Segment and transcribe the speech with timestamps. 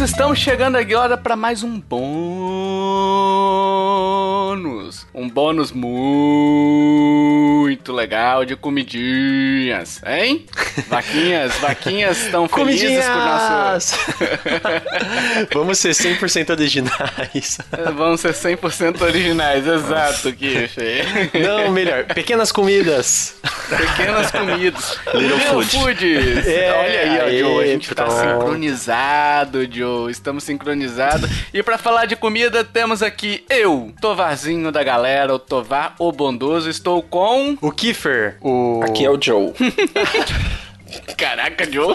[0.00, 1.78] estamos chegando agora para mais um
[4.50, 5.06] bônus.
[5.14, 6.32] Um bônus muito
[7.92, 10.44] legal de comidinhas, hein?
[10.88, 13.96] Vaquinhas, vaquinhas estão felizes com o nosso...
[15.54, 17.58] Vamos ser 100% originais.
[17.94, 20.76] Vamos ser 100% originais, exato, Kiff.
[21.44, 23.36] Não, melhor, pequenas comidas.
[23.68, 24.98] Pequenas comidas.
[25.14, 25.68] Little food.
[25.70, 26.46] Foods.
[26.46, 28.20] É, Olha aí, ó, Joe, a gente tá pronto.
[28.20, 30.10] sincronizado, Joe.
[30.10, 31.30] Estamos sincronizados.
[31.52, 33.92] E pra falar de comida, temos aqui eu,
[34.40, 36.70] Tovarzinho da galera, o Tovar, o bondoso.
[36.70, 37.58] Estou com...
[37.60, 38.80] O Kiefer, o...
[38.82, 39.52] Aqui é o Joe.
[41.16, 41.94] Caraca, Joe.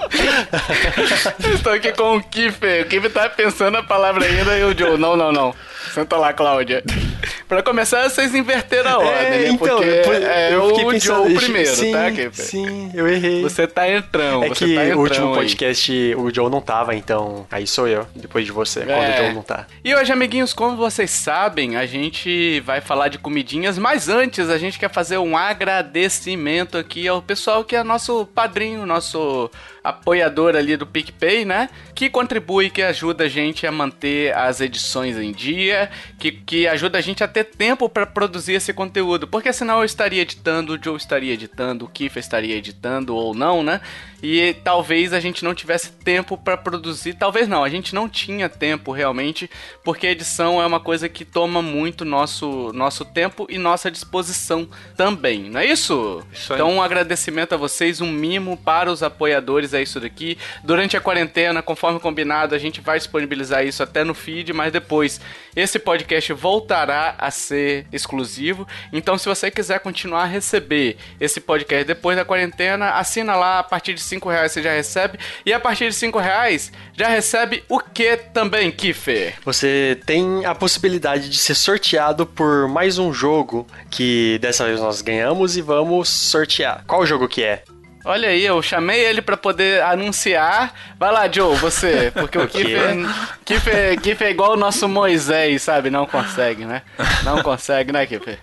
[1.55, 2.85] Estou aqui com o Kiffer.
[2.85, 5.55] O Kiffer tá pensando a palavra ainda e o Joe, não, não, não.
[5.94, 6.84] Senta lá, Cláudia.
[7.48, 9.48] Pra começar, vocês inverteram a ordem, né?
[9.49, 10.99] então, Porque eu, é eu o pensando,
[11.30, 12.05] Joe primeiro, sim, tá?
[12.34, 13.41] Sim, eu errei.
[13.43, 15.34] Você tá entrando, é que tá o último aí.
[15.35, 19.20] podcast o Joe não tava, então aí sou eu, depois de você, quando É.
[19.20, 19.68] o Joe não tá.
[19.84, 24.57] E hoje, amiguinhos, como vocês sabem, a gente vai falar de comidinhas, mas antes a
[24.57, 29.49] gente quer fazer um agradecimento aqui ao pessoal que é nosso padrinho, nosso
[29.84, 31.70] apoiador ali do PicPay, né?
[31.93, 35.74] Que contribui, que ajuda a gente a manter as edições em dia,
[36.20, 39.85] que, que ajuda a gente a ter tempo para produzir esse conteúdo, porque senão eu
[39.85, 43.82] estaria editando, o Joe estaria editando, o Kiffer estaria editando ou não, né?
[44.23, 48.49] E talvez a gente não tivesse tempo para produzir, talvez não, a gente não tinha
[48.49, 49.49] tempo realmente,
[49.84, 54.67] porque a edição é uma coisa que toma muito nosso nosso tempo e nossa disposição
[54.98, 56.26] também, não é isso?
[56.34, 56.54] Isso.
[56.54, 60.37] Então um agradecimento a vocês, um mimo para os apoiadores, é isso daqui.
[60.63, 65.22] Durante a quarentena, conforme combinado, a gente vai disponibilizar isso até no feed, mas depois
[65.56, 68.67] esse podcast voltará a ser exclusivo.
[68.91, 73.63] Então, se você quiser continuar a receber esse podcast depois da quarentena, assina lá, a
[73.63, 75.17] partir de 5 reais você já recebe.
[75.45, 79.35] E a partir de 5 reais já recebe o que também, Kiffer?
[79.44, 85.01] Você tem a possibilidade de ser sorteado por mais um jogo que dessa vez nós
[85.01, 86.83] ganhamos e vamos sortear.
[86.85, 87.63] Qual jogo que é?
[88.05, 90.73] Olha aí, eu chamei ele pra poder anunciar.
[90.99, 92.11] Vai lá, Joe, você.
[92.13, 95.89] Porque o Kiffer é igual o nosso Moisés, sabe?
[95.89, 96.83] Não consegue, né?
[97.23, 98.38] Não consegue, né, Kiffer?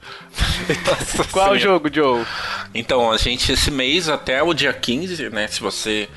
[1.31, 2.25] Qual o jogo, Joe?
[2.75, 5.47] Então, a gente, esse mês, até o dia 15, né?
[5.47, 6.09] Se você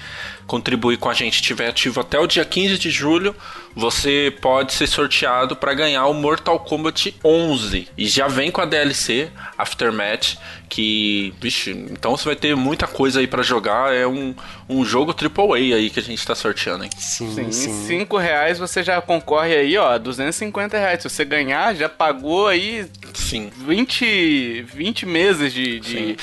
[0.47, 3.35] contribuir com a gente, estiver ativo até o dia 15 de julho,
[3.75, 7.87] você pode ser sorteado para ganhar o Mortal Kombat 11.
[7.97, 10.37] E já vem com a DLC Aftermath,
[10.69, 13.93] que, vixe, então você vai ter muita coisa aí para jogar.
[13.93, 14.33] É um,
[14.69, 16.89] um jogo AAA aí que a gente tá sorteando, hein?
[16.97, 17.87] Sim, Sim, sim.
[17.87, 21.01] 5 reais você já concorre aí, ó, 250 reais.
[21.01, 23.49] Se você ganhar, já pagou aí Sim.
[23.57, 25.79] 20, 20 meses de.
[25.79, 26.17] de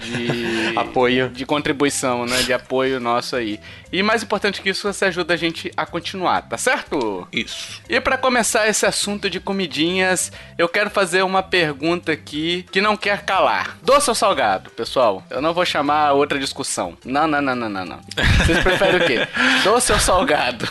[0.00, 1.28] de Apoio.
[1.28, 2.42] de contribuição, né?
[2.42, 3.60] De apoio nosso aí.
[3.92, 7.26] E mais importante que isso, você ajuda a gente a continuar, tá certo?
[7.32, 7.80] Isso.
[7.88, 12.96] E pra começar esse assunto de comidinhas, eu quero fazer uma pergunta aqui que não
[12.96, 13.76] quer calar.
[13.82, 15.24] Doce ou salgado, pessoal?
[15.28, 16.96] Eu não vou chamar outra discussão.
[17.04, 18.00] Não, não, não, não, não, não.
[18.44, 19.28] Vocês preferem o quê?
[19.64, 20.68] Doce ou salgado?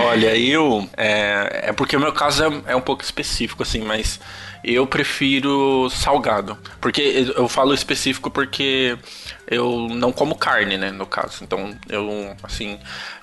[0.00, 0.88] Olha, eu.
[0.96, 4.18] É, é porque o meu caso é, é um pouco específico, assim, mas
[4.74, 6.58] eu prefiro salgado.
[6.80, 8.98] Porque eu falo específico porque
[9.46, 11.42] eu não como carne, né, no caso.
[11.42, 12.78] Então, eu, assim.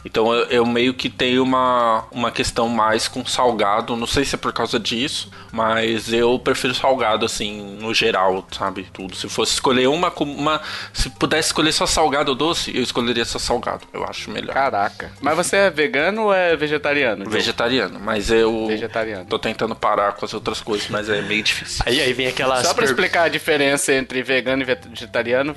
[0.06, 3.96] Então, eu, eu meio que tenho uma, uma questão mais com salgado.
[3.96, 8.88] Não sei se é por causa disso, mas eu prefiro salgado, assim, no geral, sabe?
[8.94, 9.16] Tudo.
[9.16, 10.12] Se fosse escolher uma.
[10.12, 13.88] com- uma se pudesse escolher só salgado ou doce, eu escolheria só salgado.
[13.94, 14.54] Eu acho melhor.
[14.54, 15.12] Caraca.
[15.22, 17.30] Mas você é vegano ou é vegetariano?
[17.30, 19.26] Vegetariano, mas eu Vegetariano.
[19.26, 21.84] tô tentando parar com as outras coisas, mas é meio difícil.
[21.86, 22.60] Aí, aí vem aquelas.
[22.68, 25.54] Só pra per- explicar a diferença entre vegano e vegetariano, o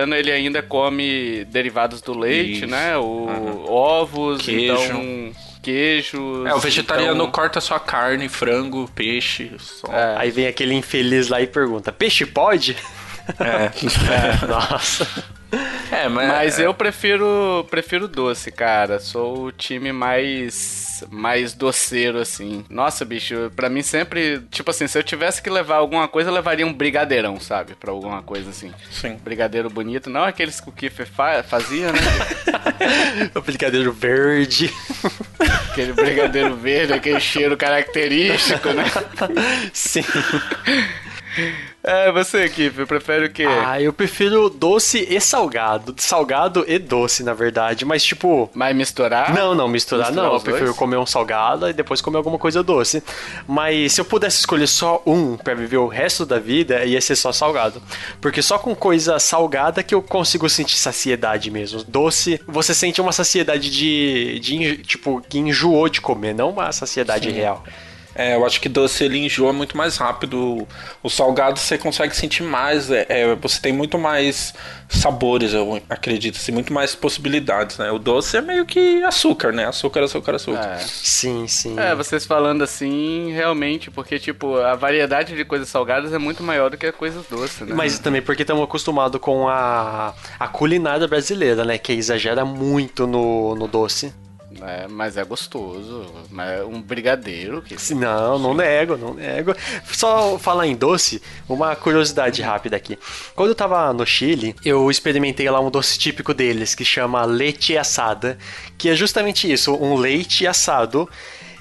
[0.00, 2.66] vegetariano ele ainda come derivados do leite, Isso.
[2.66, 2.96] né?
[2.96, 4.72] O ovos, Queijo.
[4.72, 6.46] então queijos.
[6.46, 9.86] É, o vegetariano então- corta só carne, frango, peixe, só.
[9.92, 10.16] É.
[10.18, 12.76] Aí vem aquele infeliz lá e pergunta: peixe pode?
[13.38, 13.70] É.
[14.46, 15.06] Nossa.
[15.90, 18.98] É, mas, Mas eu prefiro prefiro doce, cara.
[19.00, 22.64] Sou o time mais mais doceiro assim.
[22.68, 26.34] Nossa, bicho, pra mim sempre, tipo assim, se eu tivesse que levar alguma coisa, eu
[26.34, 27.74] levaria um brigadeirão, sabe?
[27.74, 28.72] Pra alguma coisa assim.
[28.90, 29.16] Sim.
[29.22, 32.00] Brigadeiro bonito, não aqueles que o Kiffer fa fazia, né?
[33.34, 34.72] o brigadeiro verde.
[35.70, 38.84] Aquele brigadeiro verde, aquele cheiro característico, né?
[39.72, 40.04] Sim.
[41.82, 43.46] É, você, Kiff, prefere o quê?
[43.46, 45.94] Ah, eu prefiro doce e salgado.
[45.96, 47.86] Salgado e doce, na verdade.
[47.86, 48.50] Mas, tipo.
[48.52, 49.32] Mas misturar?
[49.32, 50.34] Não, não, misturar, Misturar não.
[50.34, 50.76] Eu prefiro dois?
[50.76, 53.02] comer um salgado e depois comer alguma coisa doce.
[53.48, 57.16] Mas se eu pudesse escolher só um pra viver o resto da vida, ia ser
[57.16, 57.82] só salgado.
[58.20, 61.82] Porque só com coisa salgada que eu consigo sentir saciedade mesmo.
[61.84, 64.38] Doce, você sente uma saciedade de.
[64.40, 67.64] de tipo, que enjoou de comer, não uma saciedade real.
[68.14, 70.66] É, eu acho que doce ele enjoa muito mais rápido.
[71.02, 72.90] O salgado você consegue sentir mais.
[72.90, 74.52] é, é, você tem muito mais
[74.88, 77.90] sabores, eu acredito, assim, muito mais possibilidades, né?
[77.92, 79.66] O doce é meio que açúcar, né?
[79.66, 80.78] Açúcar, açúcar, açúcar.
[80.78, 80.78] É.
[80.78, 81.78] Sim, sim.
[81.78, 86.70] É, vocês falando assim, realmente, porque, tipo, a variedade de coisas salgadas é muito maior
[86.70, 87.74] do que a coisas doces, né?
[87.74, 91.78] Mas também porque estamos acostumados com a, a culinária brasileira, né?
[91.78, 94.12] Que exagera muito no, no doce.
[94.62, 96.06] É, mas é gostoso.
[96.30, 97.94] Mas é um brigadeiro que.
[97.94, 99.54] Não, não nego, não nego.
[99.92, 102.98] Só falar em doce, uma curiosidade rápida aqui.
[103.34, 107.76] Quando eu tava no Chile, eu experimentei lá um doce típico deles, que chama leite
[107.76, 108.38] assada,
[108.76, 111.08] que é justamente isso, um leite assado.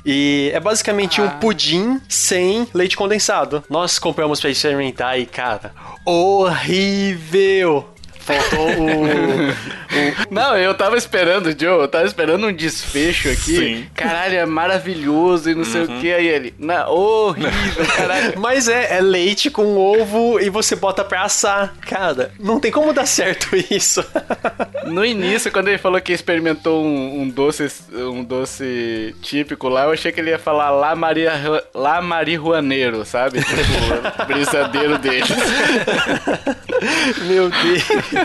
[0.06, 3.64] E é basicamente um pudim sem leite condensado.
[3.70, 5.74] Nós compramos pra experimentar e, cara,
[6.06, 7.99] horrível!
[8.30, 13.58] Faltou o, Não, eu tava esperando, Joe, eu tava esperando um desfecho aqui.
[13.58, 13.86] Sim.
[13.96, 16.14] Caralho, é maravilhoso e não sei o que.
[16.14, 18.34] Aí ele, não, horrível, caralho.
[18.38, 21.74] Mas é, é leite com ovo e você bota pra assar.
[21.82, 24.06] Cara, não tem como dar certo isso.
[24.86, 29.92] No início, quando ele falou que experimentou um, um doce um doce típico lá, eu
[29.92, 31.34] achei que ele ia falar lá, Maria,
[31.74, 33.40] lá marihuaneiro, sabe?
[33.40, 35.30] Tipo, o brisadeiro deles.
[37.28, 38.19] Meu Deus.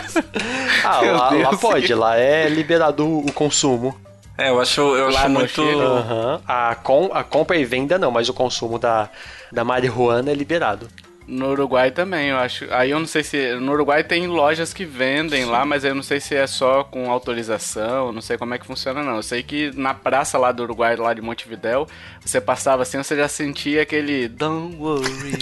[0.83, 3.95] Ah, lá, lá pode, lá é liberado o consumo.
[4.37, 5.61] É, eu acho, eu Lá acho muito.
[5.61, 6.41] Aham.
[6.45, 9.09] A, com, a compra e venda não, mas o consumo da,
[9.51, 10.89] da marihuana é liberado.
[11.27, 12.67] No Uruguai também, eu acho.
[12.69, 13.55] Aí eu não sei se.
[13.55, 17.09] No Uruguai tem lojas que vendem lá, mas eu não sei se é só com
[17.09, 19.15] autorização, não sei como é que funciona não.
[19.15, 21.87] Eu sei que na praça lá do Uruguai, lá de Montevidéu,
[22.23, 25.33] você passava assim, você já sentia aquele Don't worry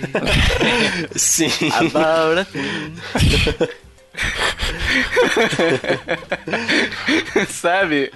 [1.17, 1.49] Sim.
[1.73, 3.67] about a thing.
[7.49, 8.11] Sabe?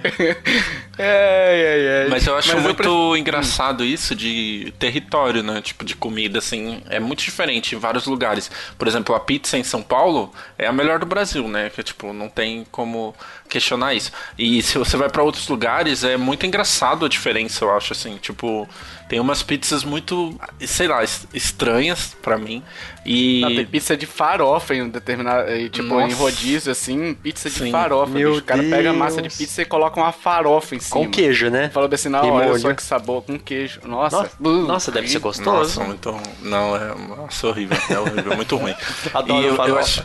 [2.10, 5.60] Mas eu acho Mas muito pre- engraçado isso de território, né?
[5.62, 6.82] Tipo, de comida, assim.
[6.88, 8.50] É muito diferente em vários lugares.
[8.78, 11.70] Por exemplo, a pizza em São Paulo é a melhor do Brasil, né?
[11.70, 13.14] Que, tipo, não tem como
[13.48, 14.12] questionar isso.
[14.36, 18.16] E se você vai pra outros lugares, é muito engraçado a diferença, eu acho, assim.
[18.18, 18.68] Tipo,
[19.08, 22.62] tem umas pizzas muito, sei lá, es- estranhas pra mim.
[23.06, 23.40] E.
[23.40, 25.46] Não, tem pizza de farofa em um determinado.
[25.70, 26.06] Tipo, Nossa.
[26.08, 27.70] em rodízio, assim, pizza de Sim.
[27.72, 28.12] farofa.
[28.12, 28.42] Meu bicho.
[28.42, 29.36] O cara pega a massa de Deus.
[29.36, 30.96] pizza e coloca uma farofa em cima.
[31.04, 31.70] Com queijo, né?
[31.70, 32.58] Fala assim, não, E olha molho.
[32.60, 33.80] só que sabor, com queijo.
[33.84, 35.50] Nossa, Nossa, uh, nossa, deve ser gostoso.
[35.50, 36.20] Nossa, muito.
[36.42, 36.94] Não, é.
[36.94, 37.76] Nossa, horrível.
[37.90, 38.74] É horrível, muito ruim.
[39.14, 40.04] Adoro e eu, eu acho.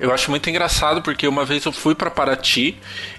[0.00, 2.76] Eu acho muito engraçado porque uma vez eu fui pra Paraty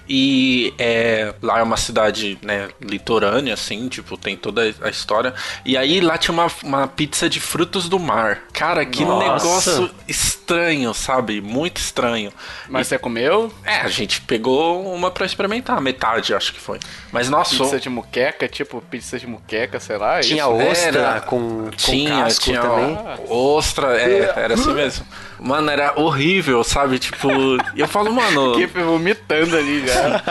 [0.08, 5.34] e é, lá é uma cidade né, litorânea, assim, tipo, tem toda a história.
[5.64, 8.42] E aí lá tinha uma, uma pizza de frutos do mar.
[8.52, 9.32] Cara, que Nossa.
[9.80, 11.40] negócio estranho, sabe?
[11.40, 12.32] Muito estranho.
[12.68, 13.52] Mas você comeu?
[13.64, 16.78] É, a gente pegou uma pra experimentar, metade acho que foi.
[17.10, 20.18] Mas nossa, Pizza de muqueca, tipo pizza de muqueca, sei lá.
[20.18, 20.70] é Tinha isso?
[20.70, 22.98] ostra Era- com, com tinha, casco tinha também.
[23.28, 25.06] ostra, é, era assim mesmo.
[25.38, 26.98] Mano, era horrível, sabe?
[26.98, 27.28] Tipo,
[27.76, 28.54] eu falo, mano.
[28.56, 30.22] Que vomitando ali já.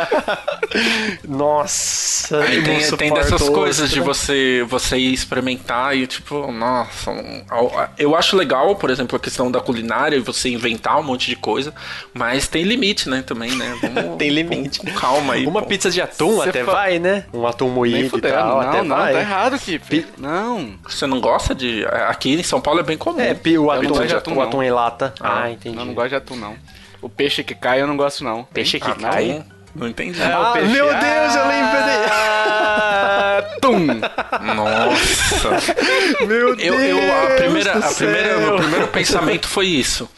[1.28, 7.12] Nossa, Aí tem, tem dessas coisas de você você ir experimentar e tipo, nossa,
[7.98, 11.36] eu acho legal, por exemplo, a questão da culinária e você inventar um monte de
[11.36, 11.74] coisa,
[12.13, 13.75] mas tem limite, né, também, né?
[13.96, 14.80] Vamos, Tem limite.
[14.84, 15.45] vamos calma aí.
[15.45, 15.68] Uma pô.
[15.68, 17.26] pizza de atum Você até fa- vai, né?
[17.33, 19.14] Um atum moído e tal, Não, até não, vai.
[19.14, 20.06] tá errado, Kip.
[20.18, 20.71] Não.
[20.88, 23.19] Você não gosta de aqui em São Paulo é bem comum.
[23.19, 24.64] É, pi- o não atum, gosto de o atum, atum não.
[24.64, 24.94] em lata.
[25.21, 25.78] Ah, Ah, entendi.
[25.78, 26.56] Eu não gosto de atum, não.
[27.02, 28.44] O peixe que cai eu não gosto, não.
[28.45, 29.09] Peixe que Ah, não.
[29.09, 29.30] cai?
[29.31, 30.21] Então, não entendi.
[30.21, 32.06] É, Ah, peixe- meu Deus, eu lembrei.
[32.11, 33.87] Ah, Tum!
[34.56, 35.49] Nossa.
[36.25, 40.09] Meu Deus Eu, eu a primeira, do a primeira, meu primeiro pensamento foi isso.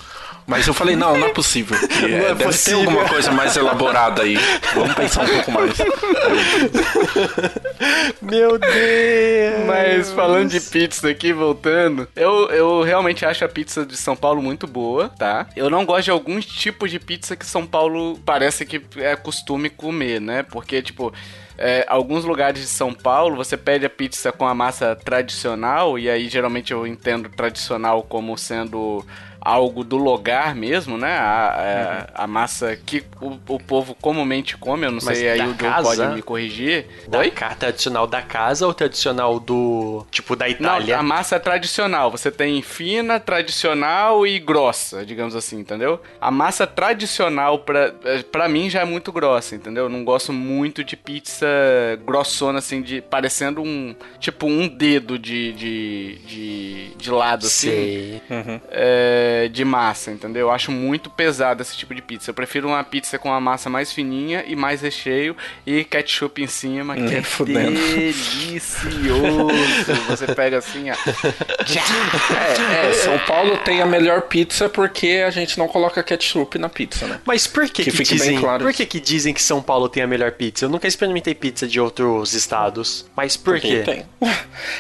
[0.48, 1.78] Mas eu falei, não, não é possível.
[1.90, 2.80] que, é, Não é deve possível.
[2.80, 4.38] ter alguma coisa mais elaborada aí.
[4.74, 5.78] Vamos pensar um pouco mais.
[8.22, 9.66] Meu Deus.
[9.68, 14.42] Mas falando de pizza aqui, voltando, eu, eu realmente acho a pizza de São Paulo
[14.42, 15.48] muito boa, tá?
[15.56, 19.70] Eu não gosto de alguns tipos de pizza que São Paulo parece que é costume
[19.70, 20.44] comer, né?
[20.44, 21.14] Porque, tipo.
[21.58, 26.10] é, alguns lugares de São Paulo você pede a pizza com a massa tradicional, e
[26.10, 29.04] aí geralmente eu entendo tradicional como sendo
[29.48, 31.18] algo do lugar mesmo, né?
[31.18, 32.24] A, a, uhum.
[32.26, 35.84] a massa que o, o, povo comumente come, eu não Mas sei, aí o Joe
[35.84, 36.86] pode me corrigir.
[37.08, 37.32] Da Oi?
[37.58, 40.96] tradicional da casa ou tradicional do, tipo, da Itália?
[40.96, 42.12] Não, a massa é tradicional.
[42.12, 46.02] Você tem fina, tradicional e grossa, digamos assim, entendeu?
[46.20, 47.94] A massa tradicional, pra,
[48.30, 49.86] pra mim, já é muito grossa, entendeu?
[49.86, 51.48] Eu não gosto muito de pizza
[52.06, 57.70] grossona, assim, de parecendo um, tipo, um dedo de, de, de, de lado, assim.
[57.70, 58.22] Sei.
[58.30, 58.60] Uhum.
[58.70, 60.48] É, de massa, entendeu?
[60.48, 62.30] Eu acho muito pesado esse tipo de pizza.
[62.30, 66.48] Eu prefiro uma pizza com a massa mais fininha e mais recheio e ketchup em
[66.48, 67.72] cima, que hum, é fudendo.
[67.72, 69.48] delicioso.
[70.08, 70.96] Você pega assim, ó.
[70.96, 76.70] é, é, São Paulo tem a melhor pizza porque a gente não coloca ketchup na
[76.70, 77.20] pizza, né?
[77.26, 80.04] Mas por que, que, que dizem, claro por que, que dizem que São Paulo tem
[80.04, 80.66] a melhor pizza?
[80.66, 83.06] Eu nunca experimentei pizza de outros estados.
[83.16, 83.84] Mas por porque quê?
[83.84, 84.06] Tem.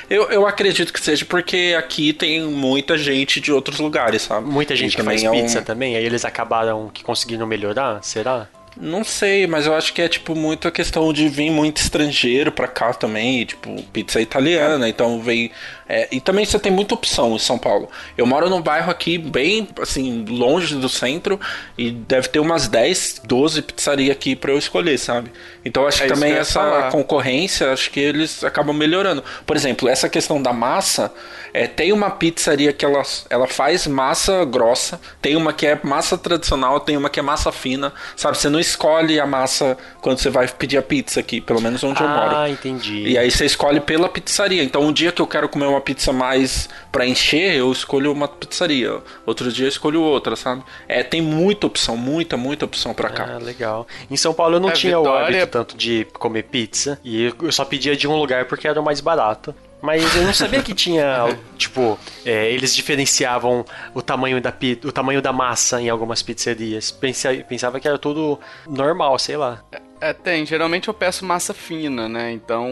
[0.10, 4.37] Eu, eu acredito que seja porque aqui tem muita gente de outros lugares, sabe?
[4.41, 5.63] Muita gente que faz é pizza um...
[5.63, 8.48] também, aí eles acabaram que conseguiram melhorar, será?
[8.79, 12.51] Não sei, mas eu acho que é tipo muito a questão de vir muito estrangeiro
[12.51, 15.51] pra cá também, tipo, pizza italiana, então vem.
[15.89, 17.89] É, e também você tem muita opção em São Paulo.
[18.17, 21.39] Eu moro num bairro aqui bem, assim, longe do centro
[21.77, 25.32] e deve ter umas 10, 12 pizzarias aqui pra eu escolher, sabe?
[25.63, 26.91] Então acho é que também que essa falar.
[26.91, 29.24] concorrência, acho que eles acabam melhorando.
[29.46, 31.12] Por exemplo, essa questão da massa,
[31.53, 36.17] é, tem uma pizzaria que ela, ela faz massa grossa, tem uma que é massa
[36.17, 38.38] tradicional, tem uma que é massa fina, sabe?
[38.38, 42.01] Você não escolhe a massa quando você vai pedir a pizza aqui, pelo menos onde
[42.01, 42.36] ah, eu moro.
[42.36, 43.08] Ah, entendi.
[43.08, 44.63] E aí você escolhe pela pizzaria.
[44.63, 48.27] Então um dia que eu quero comer uma pizza mais para encher, eu escolho uma
[48.27, 49.01] pizzaria.
[49.25, 50.63] Outro dia eu escolho outra, sabe?
[50.88, 53.36] É, tem muita opção, muita, muita opção para cá.
[53.36, 53.88] Ah, legal.
[54.10, 55.22] Em São Paulo eu não é, tinha Vitória...
[55.22, 58.79] o hábito tanto de comer pizza e eu só pedia de um lugar porque era
[58.79, 59.53] o mais barato.
[59.81, 64.53] Mas eu não sabia que tinha, tipo, é, eles diferenciavam o tamanho da
[64.84, 66.89] o tamanho da massa em algumas pizzarias.
[66.89, 69.63] Pensava, pensava que era tudo normal, sei lá.
[70.00, 70.46] É, tem.
[70.46, 72.32] Geralmente eu peço massa fina, né?
[72.32, 72.68] Então,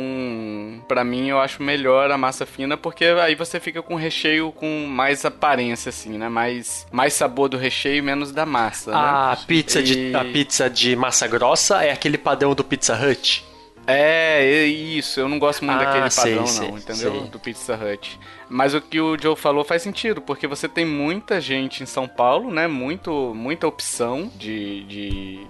[0.87, 4.85] para mim eu acho melhor a massa fina porque aí você fica com recheio com
[4.87, 6.29] mais aparência, assim, né?
[6.29, 8.95] Mais, mais sabor do recheio e menos da massa.
[8.95, 9.37] A né?
[9.47, 9.83] pizza e...
[9.83, 13.54] de a pizza de massa grossa é aquele padrão do Pizza Hut.
[13.87, 15.19] É, isso.
[15.19, 17.11] Eu não gosto muito ah, daquele sei, padrão, sei, não, entendeu?
[17.11, 17.29] Sei.
[17.29, 18.19] Do Pizza Hut.
[18.49, 22.07] Mas o que o Joe falou faz sentido, porque você tem muita gente em São
[22.07, 22.67] Paulo, né?
[22.67, 25.47] Muito, muita opção de, de.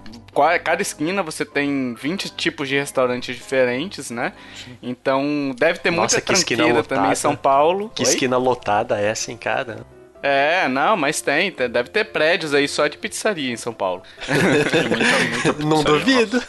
[0.62, 4.32] Cada esquina você tem 20 tipos de restaurantes diferentes, né?
[4.82, 7.90] Então deve ter Nossa, muita tranqueira também em São Paulo.
[7.94, 8.08] Que Oi?
[8.08, 9.86] esquina lotada é assim, cara?
[10.22, 11.52] É, não, mas tem.
[11.52, 14.02] Deve ter prédios aí só de pizzaria em São Paulo.
[14.26, 16.42] muita, muita não duvido.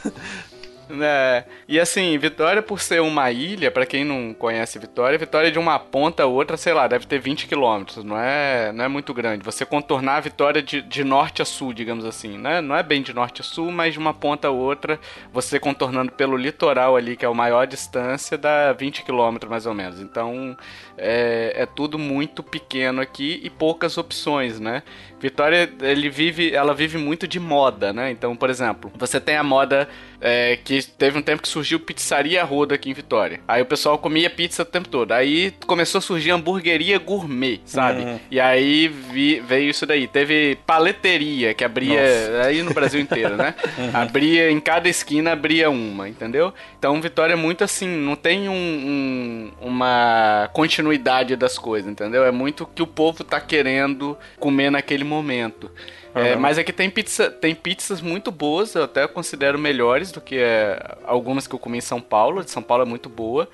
[0.90, 5.60] É, e assim, Vitória, por ser uma ilha, para quem não conhece Vitória, Vitória de
[5.60, 9.14] uma ponta a outra, sei lá, deve ter 20 quilômetros, não é, não é muito
[9.14, 9.44] grande.
[9.44, 12.62] Você contornar a Vitória de, de norte a sul, digamos assim, né?
[12.62, 15.00] Não é bem de norte a sul, mas de uma ponta a outra,
[15.34, 19.74] você contornando pelo litoral ali, que é a maior distância, dá 20 quilômetros mais ou
[19.74, 20.00] menos.
[20.00, 20.56] Então,
[20.98, 24.84] é, é tudo muito pequeno aqui e poucas opções, né?
[25.20, 28.12] Vitória, ele vive, ela vive muito de moda, né?
[28.12, 29.88] Então, por exemplo, você tem a moda
[30.20, 33.40] é, que teve um tempo que surgiu pizzaria roda aqui em Vitória.
[33.48, 35.12] Aí o pessoal comia pizza o tempo todo.
[35.12, 38.02] Aí começou a surgir hamburgueria gourmet, sabe?
[38.02, 38.20] Uhum.
[38.30, 40.08] E aí vi, veio isso daí.
[40.08, 42.48] Teve paleteria que abria Nossa.
[42.48, 43.54] aí no Brasil inteiro, né?
[43.78, 43.92] Uhum.
[43.94, 46.54] Abria em cada esquina abria uma, entendeu?
[46.80, 52.24] Então Vitória é muito assim, não tem um, um, uma continuidade das coisas, entendeu?
[52.26, 55.72] É muito o que o povo tá querendo comer naquele momento.
[56.16, 56.22] Uhum.
[56.22, 60.38] É, mas aqui tem pizza, tem pizzas muito boas, eu até considero melhores do que
[60.38, 62.44] é, algumas que eu comi em São Paulo.
[62.44, 63.48] De São Paulo é muito boa.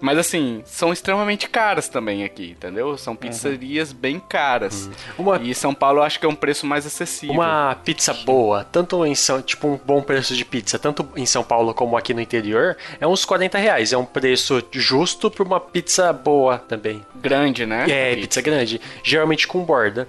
[0.00, 2.96] Mas assim, são extremamente caras também aqui, entendeu?
[2.96, 3.98] São pizzarias uhum.
[3.98, 4.86] bem caras.
[4.86, 4.92] Uhum.
[5.26, 5.40] Uma...
[5.42, 7.34] E São Paulo eu acho que é um preço mais acessível.
[7.34, 11.44] Uma pizza boa, tanto em São, tipo um bom preço de pizza, tanto em São
[11.44, 13.92] Paulo como aqui no interior, é uns 40 reais.
[13.92, 17.04] É um preço justo para uma pizza boa também.
[17.16, 17.84] Grande, né?
[17.88, 18.20] É, pizza.
[18.22, 18.80] pizza grande.
[19.04, 20.08] Geralmente com borda.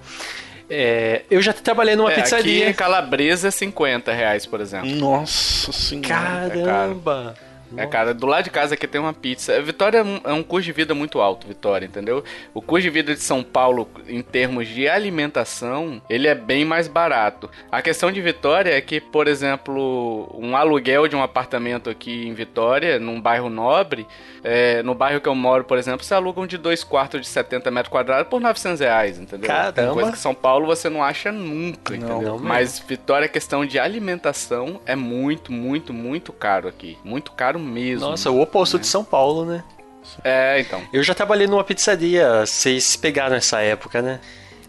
[0.74, 2.68] É, eu já trabalhei numa é, pizzaria.
[2.68, 4.88] Aqui calabresa é 50 reais, por exemplo.
[4.88, 6.08] Nossa senhora.
[6.08, 7.34] Caramba!
[7.48, 9.60] É é, cara, do lado de casa aqui tem uma pizza.
[9.62, 12.22] Vitória é um, é um, custo de vida muito alto, Vitória, entendeu?
[12.52, 16.88] O custo de vida de São Paulo, em termos de alimentação, ele é bem mais
[16.88, 17.50] barato.
[17.70, 22.34] A questão de Vitória é que, por exemplo, um aluguel de um apartamento aqui em
[22.34, 24.06] Vitória, num bairro nobre,
[24.44, 27.70] é, no bairro que eu moro, por exemplo, se alugam de dois quartos de 70
[27.70, 29.46] metros quadrados por 900 reais, entendeu?
[29.46, 29.92] Caramba.
[29.92, 32.32] Coisa que São Paulo você não acha nunca, não, entendeu?
[32.32, 36.98] Não Mas Vitória, a questão de alimentação é muito, muito, muito caro aqui.
[37.04, 38.08] Muito caro mesmo.
[38.08, 38.80] Nossa, o oposto né?
[38.80, 39.62] de São Paulo, né?
[40.24, 40.82] É, então.
[40.92, 44.20] Eu já trabalhei numa pizzaria, vocês pegaram essa época, né?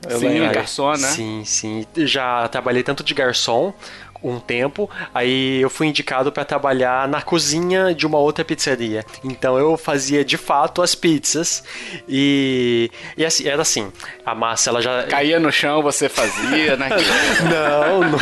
[0.08, 0.54] Eu sim, lembro.
[0.54, 1.08] garçom, né?
[1.08, 1.86] Sim, sim.
[1.98, 3.74] Já trabalhei tanto de garçom
[4.24, 9.04] um tempo, aí eu fui indicado para trabalhar na cozinha de uma outra pizzaria.
[9.24, 11.64] Então eu fazia de fato as pizzas
[12.08, 13.92] e, e assim, era assim,
[14.26, 16.90] a massa ela já caía no chão, você fazia, né?
[17.44, 18.20] não, não.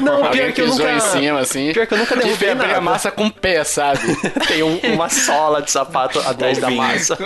[0.22, 1.72] não, pior que eu nunca em cima assim.
[1.72, 2.76] Pior que eu nunca derrubei nada.
[2.76, 4.00] a massa com o pé, sabe?
[4.48, 7.16] Tem um, uma sola de sapato atrás da massa.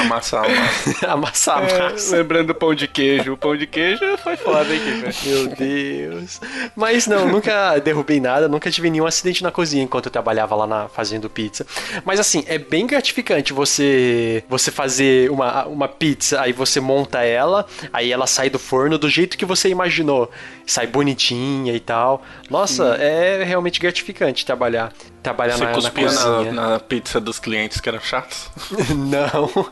[0.00, 1.06] Amassar a massa.
[1.06, 2.16] Amassar a é, massa.
[2.16, 3.32] lembrando do pão de queijo.
[3.32, 4.80] O pão de queijo foi foda, hein,
[5.24, 6.40] Meu Deus.
[6.76, 10.66] Mas não, nunca derrubei nada, nunca tive nenhum acidente na cozinha enquanto eu trabalhava lá
[10.66, 11.66] na, fazendo pizza.
[12.04, 17.66] Mas assim, é bem gratificante você você fazer uma, uma pizza, aí você monta ela,
[17.92, 20.30] aí ela sai do forno do jeito que você imaginou.
[20.66, 22.22] Sai bonitinha e tal.
[22.48, 23.02] Nossa, Sim.
[23.02, 27.88] é realmente gratificante trabalhar trabalhar Você na, cuspia na, na, na, pizza dos clientes que
[27.88, 28.48] eram chatos?
[28.96, 29.70] Não.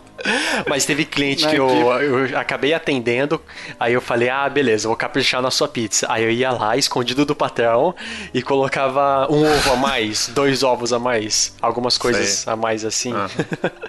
[0.69, 3.41] Mas teve cliente que eu, eu acabei atendendo,
[3.79, 6.07] aí eu falei, ah, beleza, vou caprichar na sua pizza.
[6.11, 7.95] Aí eu ia lá, escondido do patrão,
[8.35, 12.53] e colocava um ovo a mais, dois ovos a mais, algumas coisas Sei.
[12.53, 13.13] a mais assim.
[13.15, 13.29] Ah.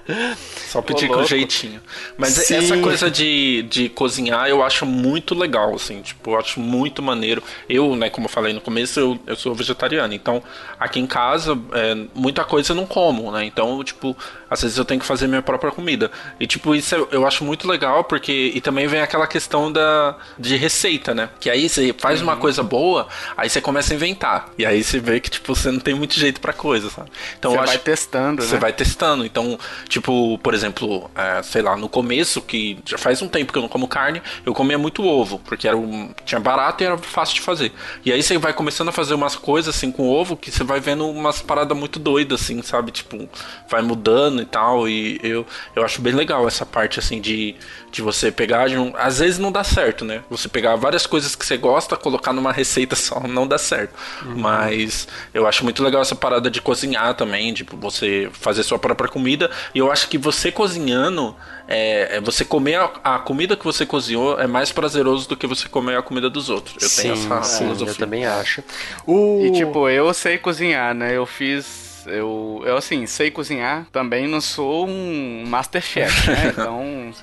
[0.69, 1.81] Só pedir com jeitinho.
[2.17, 2.55] Mas Sim.
[2.55, 7.43] essa coisa de, de cozinhar eu acho muito legal, assim, tipo, eu acho muito maneiro.
[7.67, 10.43] Eu, né, como eu falei no começo, eu, eu sou vegetariano, então
[10.79, 13.45] aqui em casa, é, muita coisa eu não como, né?
[13.45, 14.15] Então, tipo,
[14.49, 16.11] às vezes eu tenho que fazer minha própria comida.
[16.39, 18.51] E tipo, isso eu, eu acho muito legal, porque.
[18.53, 21.29] E também vem aquela questão da de receita, né?
[21.39, 22.27] Que aí você faz uhum.
[22.27, 24.49] uma coisa boa, aí você começa a inventar.
[24.57, 27.09] E aí você vê que, tipo, você não tem muito jeito pra coisa, sabe?
[27.37, 28.59] Então, você vai acho, testando, Você né?
[28.59, 29.25] vai testando.
[29.25, 33.57] Então, tipo, por exemplo, é, sei lá, no começo, que já faz um tempo que
[33.57, 36.97] eu não como carne, eu comia muito ovo, porque era um, tinha barato e era
[36.97, 37.71] fácil de fazer.
[38.03, 40.79] E aí você vai começando a fazer umas coisas assim com ovo que você vai
[40.79, 42.91] vendo umas paradas muito doidas, assim, sabe?
[42.91, 43.29] Tipo,
[43.69, 44.87] vai mudando e tal.
[44.87, 47.55] E eu, eu acho bem legal essa parte, assim, de,
[47.91, 48.93] de você pegar de um.
[48.97, 50.21] Às vezes não dá certo, né?
[50.29, 53.93] Você pegar várias coisas que você gosta, colocar numa receita só, não dá certo.
[54.23, 54.37] Uhum.
[54.37, 59.09] Mas eu acho muito legal essa parada de cozinhar também, tipo, você fazer sua própria
[59.09, 59.49] comida.
[59.73, 61.35] E eu acho que você cozinhando.
[61.71, 65.45] É, é você comer a, a, comida que você cozinhou é mais prazeroso do que
[65.45, 66.81] você comer a comida dos outros.
[66.81, 67.93] Eu sim, tenho essa sim, filosofia.
[67.93, 68.63] Eu também acho.
[69.05, 69.45] O...
[69.45, 71.15] E tipo, eu sei cozinhar, né?
[71.15, 76.53] Eu fiz eu, eu assim, sei cozinhar, também não sou um masterchef, né?
[76.59, 77.13] Então,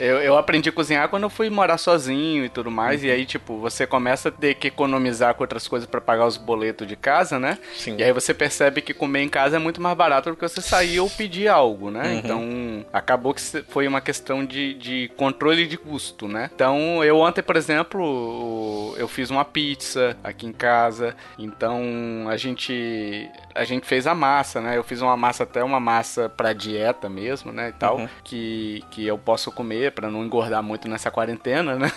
[0.00, 3.02] eu, eu aprendi a cozinhar quando eu fui morar sozinho e tudo mais.
[3.02, 3.08] Uhum.
[3.08, 6.36] E aí, tipo, você começa a ter que economizar com outras coisas para pagar os
[6.36, 7.58] boletos de casa, né?
[7.76, 7.96] Sim.
[7.98, 10.60] E aí você percebe que comer em casa é muito mais barato do que você
[10.60, 12.02] sair ou pedir algo, né?
[12.02, 12.18] Uhum.
[12.18, 16.50] Então, acabou que foi uma questão de, de controle de custo, né?
[16.54, 21.16] Então, eu ontem, por exemplo, eu fiz uma pizza aqui em casa.
[21.38, 24.76] Então, a gente a gente fez a massa, né?
[24.76, 28.08] Eu fiz uma massa até uma massa para dieta mesmo, né, e tal, uhum.
[28.22, 31.90] que, que eu posso comer para não engordar muito nessa quarentena, né?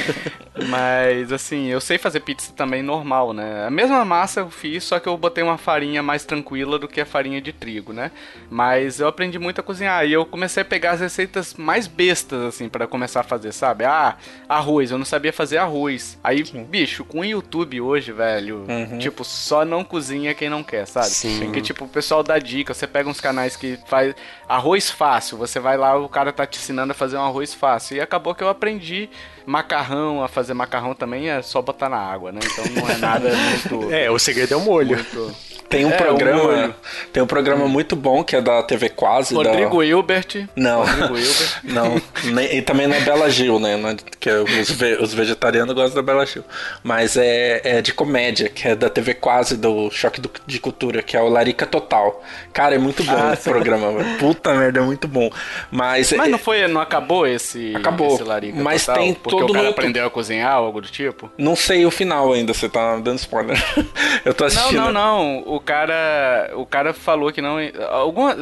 [0.68, 3.66] Mas assim, eu sei fazer pizza também normal, né?
[3.66, 7.00] A mesma massa eu fiz, só que eu botei uma farinha mais tranquila do que
[7.00, 8.10] a farinha de trigo, né?
[8.50, 12.42] Mas eu aprendi muito a cozinhar e eu comecei a pegar as receitas mais bestas
[12.42, 13.84] assim para começar a fazer, sabe?
[13.84, 14.16] Ah,
[14.48, 16.18] arroz, eu não sabia fazer arroz.
[16.22, 16.64] Aí, Sim.
[16.64, 18.98] bicho, com o YouTube hoje, velho, uhum.
[18.98, 20.97] tipo, só não cozinha quem não quer, sabe?
[21.02, 21.10] Sabe?
[21.10, 21.44] Sim.
[21.44, 24.14] Porque, tipo, o pessoal dá dica, você pega uns canais que faz
[24.48, 27.96] arroz fácil, você vai lá, o cara tá te ensinando a fazer um arroz fácil.
[27.96, 29.08] E acabou que eu aprendi
[29.46, 32.40] macarrão, a fazer macarrão também é só botar na água, né?
[32.44, 33.92] Então não é nada muito.
[33.92, 34.96] é, o segredo é o molho.
[34.96, 35.34] Muito...
[35.68, 36.74] Tem um é, programa.
[37.12, 37.68] Tem um programa hum.
[37.68, 39.34] muito bom que é da TV Quase.
[39.34, 39.84] Rodrigo da...
[39.84, 40.48] Hilbert.
[40.56, 40.84] Não.
[40.84, 41.60] Rodrigo Hilbert.
[41.64, 42.02] não.
[42.42, 43.78] e também não é Bela Gil, né?
[44.18, 44.96] Que é os, ve...
[45.00, 46.42] os vegetarianos gostam da Bela Gil.
[46.82, 50.30] Mas é, é de comédia, que é da TV Quase, do Choque do...
[50.46, 52.22] de Cultura, que é o Larica Total.
[52.52, 53.88] Cara, é muito bom ah, esse programa.
[54.18, 55.30] Puta merda, é muito bom.
[55.70, 56.30] Mas, mas é...
[56.30, 59.02] não foi, não acabou esse, acabou, esse Larica Mas Total?
[59.02, 61.30] tem Porque todo o cara aprendeu a cozinhar, algo do tipo?
[61.36, 63.62] Não sei o final ainda, você tá dando spoiler.
[64.24, 64.76] Eu tô assistindo.
[64.76, 67.56] Não, não, não o cara, o cara falou que não.
[67.90, 68.36] Alguma,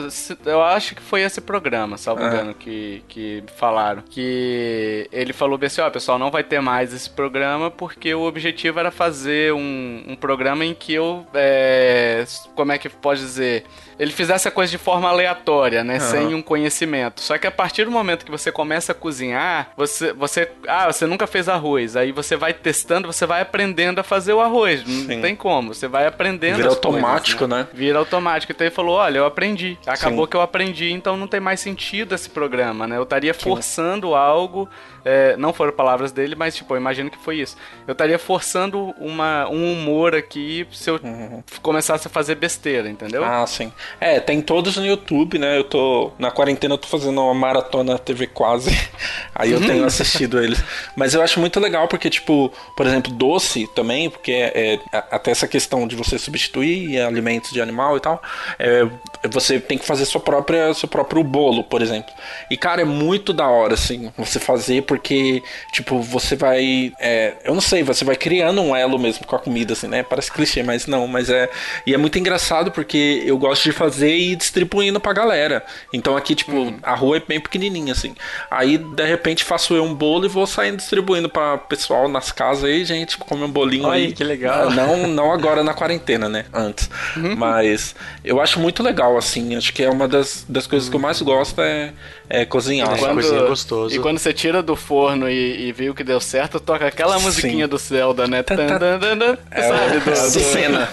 [0.45, 2.29] eu acho que foi esse programa, salvo uhum.
[2.29, 4.03] engano, que, que falaram.
[4.03, 8.23] Que ele falou bem assim: ó, pessoal, não vai ter mais esse programa porque o
[8.23, 11.27] objetivo era fazer um, um programa em que eu.
[11.35, 12.25] É,
[12.55, 13.65] como é que pode dizer?
[13.99, 15.95] Ele fizesse a coisa de forma aleatória, né?
[15.95, 16.01] Uhum.
[16.01, 17.21] Sem um conhecimento.
[17.21, 20.51] Só que a partir do momento que você começa a cozinhar, você, você.
[20.69, 21.97] Ah, você nunca fez arroz.
[21.97, 24.83] Aí você vai testando, você vai aprendendo a fazer o arroz.
[24.85, 25.07] Sim.
[25.07, 25.75] Não tem como.
[25.75, 26.57] Você vai aprendendo.
[26.57, 27.63] Vira automático, coisas, né?
[27.65, 27.69] né?
[27.73, 28.53] Vira automático.
[28.53, 29.79] Então ele falou: olha, eu aprendi.
[29.87, 30.31] Acabou Sim.
[30.31, 32.99] que eu aprendi, então não tem mais sentido esse programa, né?
[32.99, 34.69] Eu estaria forçando algo
[35.07, 37.57] é, não foram palavras dele, mas tipo, eu imagino que foi isso.
[37.87, 41.45] Eu estaria forçando uma, um humor aqui se eu uhum.
[41.63, 43.25] começasse a fazer besteira, entendeu?
[43.25, 43.73] Ah, sim.
[44.01, 45.59] É, tem todos no YouTube, né?
[45.59, 46.13] Eu tô.
[46.19, 48.71] Na quarentena eu tô fazendo uma maratona TV quase.
[49.35, 50.63] Aí eu tenho assistido eles.
[50.95, 55.31] Mas eu acho muito legal porque, tipo, por exemplo, doce também, porque é, é até
[55.31, 58.23] essa questão de você substituir alimentos de animal e tal.
[58.59, 58.87] É,
[59.29, 62.13] você tem que fazer sua própria, seu próprio bolo, por exemplo.
[62.51, 66.93] E, cara, é muito da hora, assim, você fazer, porque, tipo, você vai.
[66.99, 70.03] É, eu não sei, você vai criando um elo mesmo com a comida, assim, né?
[70.03, 71.49] Parece clichê, mas não, mas é.
[71.87, 75.65] E é muito engraçado porque eu gosto de fazer e ir distribuindo pra galera.
[75.93, 76.79] Então aqui, tipo, uhum.
[76.83, 78.15] a rua é bem pequenininha, assim.
[78.51, 82.65] Aí, de repente, faço eu um bolo e vou saindo distribuindo pra pessoal nas casas
[82.65, 84.13] aí, gente, comer um bolinho Ai, aí.
[84.13, 84.71] que legal.
[84.71, 86.47] Não, não agora na quarentena, né?
[86.53, 86.91] Antes.
[87.17, 87.37] Uhum.
[87.37, 89.57] Mas eu acho muito legal, assim.
[89.57, 91.93] Acho que é uma das, das coisas que eu mais gosto é,
[92.29, 92.97] é cozinhar.
[92.97, 93.95] E quando, é gostoso.
[93.95, 97.65] E quando você tira do forno e, e viu que deu certo, toca aquela musiquinha
[97.65, 97.71] Sim.
[97.71, 98.43] do Zelda, né?
[98.43, 100.01] Tan, tan, tan, é, sabe?
[100.01, 100.89] Do, a do Senna.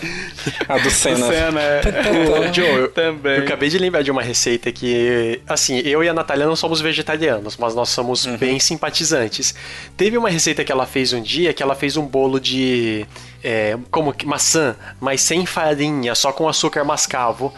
[0.67, 1.17] A do Senna.
[1.17, 2.53] Do Senna, é.
[2.53, 3.37] Joe, eu, Também.
[3.37, 6.81] eu acabei de lembrar de uma receita que, assim, eu e a Natália não somos
[6.81, 8.37] vegetarianos, mas nós somos uhum.
[8.37, 9.55] bem simpatizantes.
[9.97, 13.05] Teve uma receita que ela fez um dia, que ela fez um bolo de...
[13.45, 17.53] É, como maçã, mas sem farinha, só com açúcar mascavo.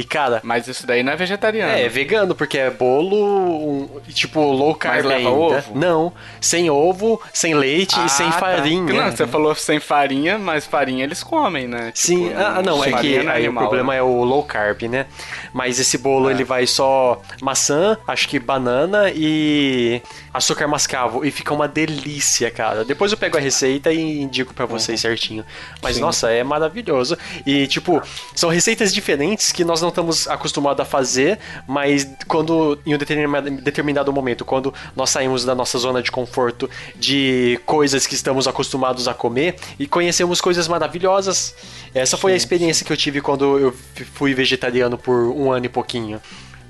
[0.00, 0.40] E, cara.
[0.42, 1.72] Mas isso daí não é vegetariano.
[1.72, 5.30] É, é vegano, porque é bolo, um, tipo, low carb Mas ainda.
[5.30, 5.78] ovo?
[5.78, 6.12] Não.
[6.40, 8.38] Sem ovo, sem leite ah, e sem tá.
[8.38, 8.92] farinha.
[8.92, 11.92] Não, você falou sem farinha, mas farinha eles comem, né?
[11.94, 13.98] Sim, tipo, ah, não, é que aí animal, o problema né?
[13.98, 15.06] é o low carb, né?
[15.52, 16.32] Mas esse bolo ah.
[16.32, 20.00] ele vai só maçã, acho que banana e
[20.32, 21.24] açúcar mascavo.
[21.24, 22.84] E fica uma delícia, cara.
[22.84, 25.10] Depois eu pego a receita e indico para vocês uhum.
[25.10, 25.44] certinho.
[25.82, 26.02] Mas, Sim.
[26.02, 27.18] nossa, é maravilhoso.
[27.44, 28.02] E, tipo,
[28.34, 33.50] são receitas diferentes que nós não estamos acostumados a fazer, mas quando, em um determinado,
[33.50, 39.06] determinado momento, quando nós saímos da nossa zona de conforto de coisas que estamos acostumados
[39.06, 41.54] a comer e conhecemos coisas maravilhosas.
[41.94, 43.74] Essa foi a experiência que eu tive quando eu
[44.14, 46.20] fui vegetariano por um ano e pouquinho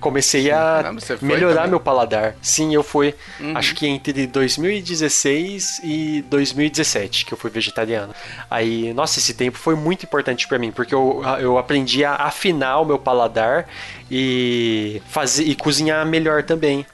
[0.01, 1.71] comecei a melhorar também?
[1.71, 2.35] meu paladar.
[2.43, 3.15] Sim, eu fui.
[3.39, 3.57] Uhum.
[3.57, 8.15] Acho que entre 2016 e 2017 que eu fui vegetariano.
[8.51, 12.81] Aí, nossa, esse tempo foi muito importante para mim, porque eu, eu aprendi a afinar
[12.81, 13.69] o meu paladar
[14.11, 16.87] e fazer e cozinhar melhor também.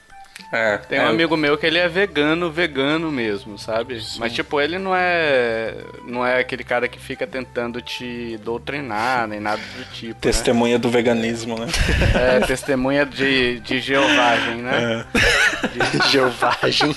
[0.51, 1.07] É, Tem um é...
[1.07, 4.01] amigo meu que ele é vegano, vegano mesmo, sabe?
[4.01, 4.19] Sim.
[4.19, 9.39] Mas tipo, ele não é não é aquele cara que fica tentando te doutrinar, nem
[9.39, 10.13] nada do tipo.
[10.13, 10.19] Né?
[10.21, 10.79] Testemunha né?
[10.79, 11.67] do veganismo, né?
[12.17, 15.05] É, testemunha de, de geovagem, né?
[15.13, 15.99] É.
[15.99, 16.95] De geovagem.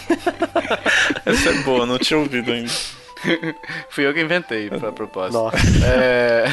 [1.26, 2.70] Essa é boa, não tinha ouvido ainda.
[3.90, 5.34] Fui eu que inventei, pra propósito.
[5.34, 5.56] Nossa.
[5.84, 6.44] É...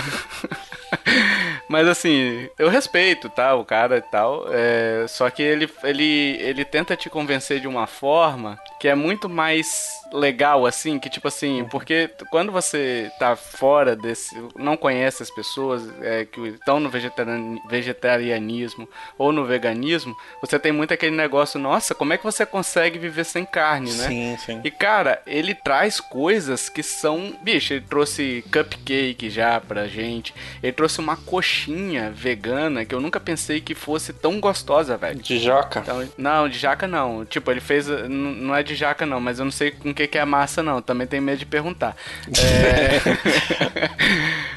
[1.68, 4.46] Mas assim, eu respeito, tá, o cara e tal.
[4.50, 9.28] É, só que ele, ele, ele tenta te convencer de uma forma que é muito
[9.28, 11.70] mais legal, assim, que tipo assim, uhum.
[11.70, 14.36] porque quando você tá fora desse.
[14.56, 20.94] não conhece as pessoas é, que estão no vegetarianismo ou no veganismo, você tem muito
[20.94, 24.08] aquele negócio, nossa, como é que você consegue viver sem carne, né?
[24.08, 24.62] Sim, sim.
[24.64, 27.36] E cara, ele traz coisas que são.
[27.42, 33.20] Bicho, ele trouxe cupcake já pra gente, ele trouxe uma coxinha vegana que eu nunca
[33.20, 35.20] pensei que fosse tão gostosa, velho.
[35.20, 35.80] De jaca?
[35.80, 37.26] Então, não, de jaca não.
[37.26, 37.88] Tipo, ele fez.
[37.88, 40.82] Não é de jaca não, mas eu não sei com que, que é massa, não.
[40.82, 41.96] Também tenho medo de perguntar.
[42.38, 43.02] É...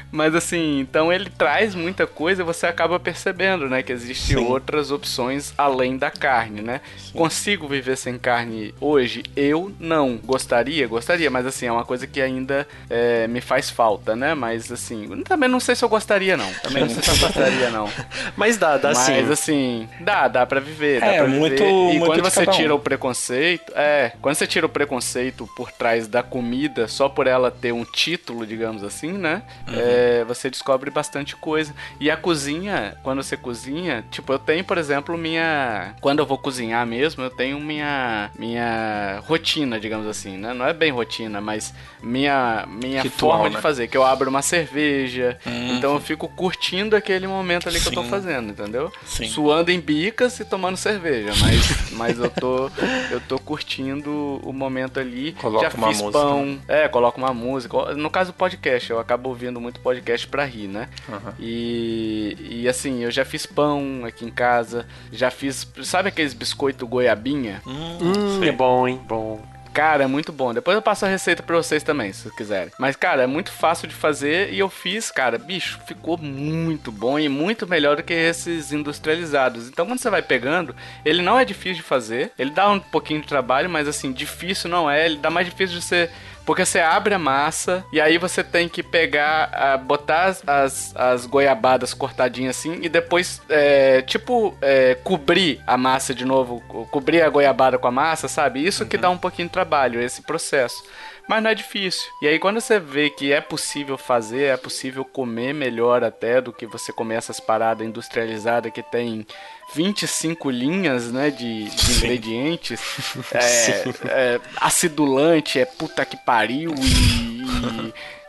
[0.11, 3.81] Mas assim, então ele traz muita coisa você acaba percebendo, né?
[3.81, 6.81] Que existem outras opções além da carne, né?
[6.97, 7.13] Sim.
[7.13, 9.23] Consigo viver sem carne hoje?
[9.35, 10.17] Eu não.
[10.17, 10.87] Gostaria?
[10.87, 14.33] Gostaria, mas assim, é uma coisa que ainda é, me faz falta, né?
[14.33, 16.51] Mas assim, também não sei se eu gostaria, não.
[16.55, 17.89] Também não sei se eu gostaria, não.
[18.35, 19.13] mas dá, dá mas, sim.
[19.13, 20.99] Mas assim, dá, dá pra viver.
[20.99, 21.39] Dá é, pra viver.
[21.39, 21.63] muito.
[21.63, 22.77] E muito quando você tira um.
[22.77, 27.49] o preconceito, é, quando você tira o preconceito por trás da comida, só por ela
[27.49, 29.41] ter um título, digamos assim, né?
[29.67, 29.75] Uhum.
[29.77, 31.73] É, é, você descobre bastante coisa.
[31.99, 35.93] E a cozinha, quando você cozinha, tipo, eu tenho, por exemplo, minha.
[36.01, 40.53] Quando eu vou cozinhar mesmo, eu tenho minha, minha rotina, digamos assim, né?
[40.53, 43.55] Não é bem rotina, mas minha, minha Ritual, forma né?
[43.55, 43.87] de fazer.
[43.87, 45.77] Que eu abro uma cerveja, uhum.
[45.77, 47.89] então eu fico curtindo aquele momento ali Sim.
[47.91, 48.91] que eu tô fazendo, entendeu?
[49.05, 49.27] Sim.
[49.27, 52.71] Suando em bicas e tomando cerveja, mas, mas eu tô
[53.11, 55.33] eu tô curtindo o momento ali.
[55.33, 56.11] Coloca Já uma música.
[56.11, 57.93] pão, é, coloco uma música.
[57.93, 60.87] No caso podcast, eu acabo ouvindo muito podcast podcast pra rir, né?
[61.09, 61.33] Uhum.
[61.39, 65.67] E, e assim, eu já fiz pão aqui em casa, já fiz.
[65.83, 67.61] Sabe aqueles biscoito goiabinha?
[67.67, 68.99] Hum, hum é bom, hein?
[69.07, 69.41] Bom.
[69.73, 70.53] Cara, é muito bom.
[70.53, 72.73] Depois eu passo a receita pra vocês também, se quiserem.
[72.77, 77.17] Mas, cara, é muito fácil de fazer e eu fiz, cara, bicho, ficou muito bom
[77.17, 79.69] e muito melhor do que esses industrializados.
[79.69, 80.75] Então, quando você vai pegando,
[81.05, 82.31] ele não é difícil de fazer.
[82.37, 85.05] Ele dá um pouquinho de trabalho, mas assim, difícil não é.
[85.05, 86.09] Ele dá mais difícil de você
[86.51, 91.25] Porque você abre a massa e aí você tem que pegar, botar as, as, as
[91.25, 96.59] goiabadas cortadinhas assim e depois, é, tipo, é, cobrir a massa de novo,
[96.91, 98.67] cobrir a goiabada com a massa, sabe?
[98.67, 98.89] Isso uhum.
[98.89, 100.83] que dá um pouquinho de trabalho, esse processo
[101.27, 102.09] mas não é difícil.
[102.21, 106.51] E aí quando você vê que é possível fazer, é possível comer melhor até do
[106.51, 109.25] que você comer essas paradas industrializadas que tem
[109.73, 112.81] 25 linhas, né, de, de ingredientes.
[113.33, 117.43] É, é, acidulante, é puta que pariu e,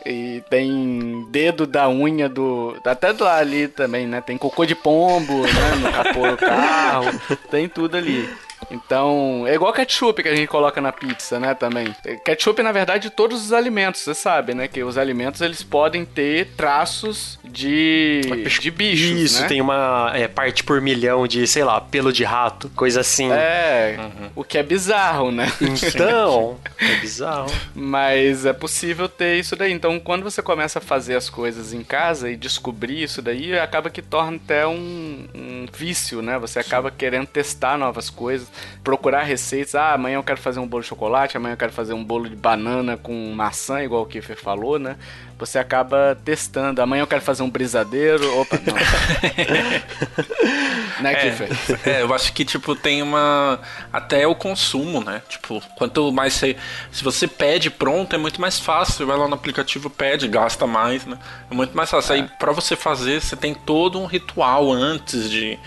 [0.07, 2.77] e, e tem dedo da unha do.
[2.85, 4.21] Até do ali também, né?
[4.21, 5.75] Tem cocô de pombo, né?
[5.81, 7.07] No capô do carro.
[7.51, 8.29] Tem tudo ali.
[8.73, 11.95] Então, é igual ketchup que a gente coloca na pizza, né, também.
[12.25, 16.05] Ketchup, na verdade, de todos os alimentos, você sabe, né, que os alimentos eles podem
[16.05, 18.23] ter traços de,
[18.61, 19.49] de bichos, Isso, né?
[19.49, 23.31] tem uma é, parte por milhão de, sei lá, pelo de rato, coisa assim.
[23.31, 24.31] É, uhum.
[24.37, 25.53] o que é bizarro, né?
[25.61, 27.53] Então, é bizarro.
[27.75, 29.73] Mas é possível ter isso daí.
[29.73, 33.91] Então, quando você começa a fazer as coisas em casa e descobrir isso daí, acaba
[33.91, 36.39] que torna até um, um vício, né?
[36.39, 38.49] Você acaba querendo testar novas coisas
[38.83, 39.75] procurar receitas.
[39.75, 42.29] Ah, amanhã eu quero fazer um bolo de chocolate, amanhã eu quero fazer um bolo
[42.29, 44.97] de banana com maçã, igual o Kiffer falou, né?
[45.39, 46.81] Você acaba testando.
[46.81, 48.39] Amanhã eu quero fazer um brisadeiro.
[48.39, 48.75] Opa, não.
[51.03, 51.49] né, Kiffer?
[51.85, 53.59] É, é, eu acho que, tipo, tem uma.
[53.93, 55.21] Até o consumo, né?
[55.29, 56.57] Tipo, quanto mais você.
[56.93, 58.95] Se você pede pronto, é muito mais fácil.
[58.95, 61.19] Você vai lá no aplicativo, pede, gasta mais, né?
[61.51, 62.15] É muito mais fácil.
[62.15, 62.21] É.
[62.21, 65.59] Aí, pra você fazer, você tem todo um ritual antes de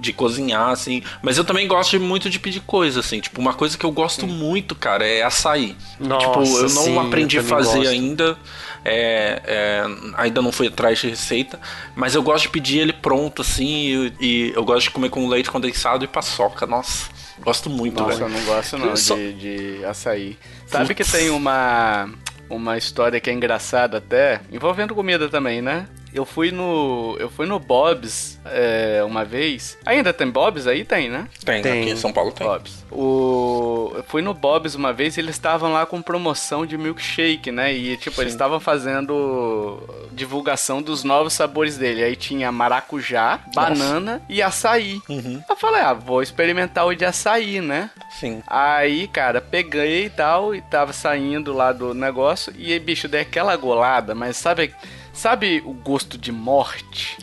[0.00, 1.02] de cozinhar, assim.
[1.22, 3.20] Mas eu também gosto muito de pedir coisa, assim.
[3.20, 4.32] Tipo, uma coisa que eu gosto sim.
[4.32, 5.76] muito, cara, é açaí.
[5.98, 7.90] Nossa, tipo, eu não sim, aprendi a fazer gosto.
[7.90, 8.36] ainda.
[8.82, 9.84] É, é,
[10.16, 11.60] ainda não fui atrás de receita,
[11.94, 15.28] mas eu gosto de pedir ele pronto, assim, e, e eu gosto de comer com
[15.28, 16.66] leite condensado e paçoca.
[16.66, 17.10] Nossa,
[17.40, 18.24] gosto muito, Nossa, velho.
[18.24, 19.14] eu não gosto não só...
[19.16, 20.38] de, de açaí.
[20.66, 21.10] Sabe Putz.
[21.10, 22.08] que tem uma
[22.50, 25.86] uma história que é engraçada até, envolvendo comida também, né?
[26.12, 27.16] Eu fui no.
[27.18, 29.78] Eu fui no Bob's é, uma vez.
[29.84, 30.84] Ainda tem Bob's aí?
[30.84, 31.28] Tem, né?
[31.44, 31.82] Tem, tem.
[31.82, 32.46] aqui em São Paulo tem.
[32.46, 32.84] Bob's.
[32.90, 33.92] O...
[33.94, 37.72] Eu fui no Bob's uma vez e eles estavam lá com promoção de milkshake, né?
[37.72, 38.22] E tipo, Sim.
[38.22, 39.80] eles estavam fazendo
[40.12, 42.02] divulgação dos novos sabores dele.
[42.02, 43.68] Aí tinha maracujá, Nossa.
[43.68, 45.00] banana e açaí.
[45.08, 45.42] Uhum.
[45.48, 47.90] Eu falei, ah, vou experimentar o de açaí, né?
[48.10, 48.42] Sim.
[48.46, 52.52] Aí, cara, peguei e tal, e tava saindo lá do negócio.
[52.56, 54.74] E aí, bicho, dei aquela golada, mas sabe
[55.20, 57.18] Sabe o gosto de morte?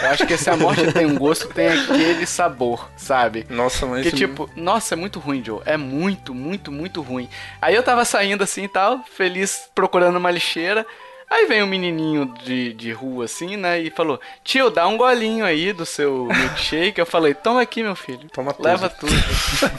[0.00, 3.44] Eu acho que se a morte tem um gosto, tem aquele sabor, sabe?
[3.50, 4.04] Nossa, mas.
[4.04, 5.60] Que tipo, nossa, é muito ruim, Joe.
[5.66, 7.28] É muito, muito, muito ruim.
[7.60, 10.86] Aí eu tava saindo assim e tal, feliz procurando uma lixeira.
[11.32, 13.80] Aí vem um menininho de, de rua assim, né?
[13.80, 17.00] E falou: Tio, dá um golinho aí do seu milkshake.
[17.00, 18.28] Eu falei: Toma aqui, meu filho.
[18.30, 18.66] Toma tudo.
[18.66, 19.12] Leva tudo.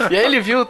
[0.09, 0.67] e aí ele viu,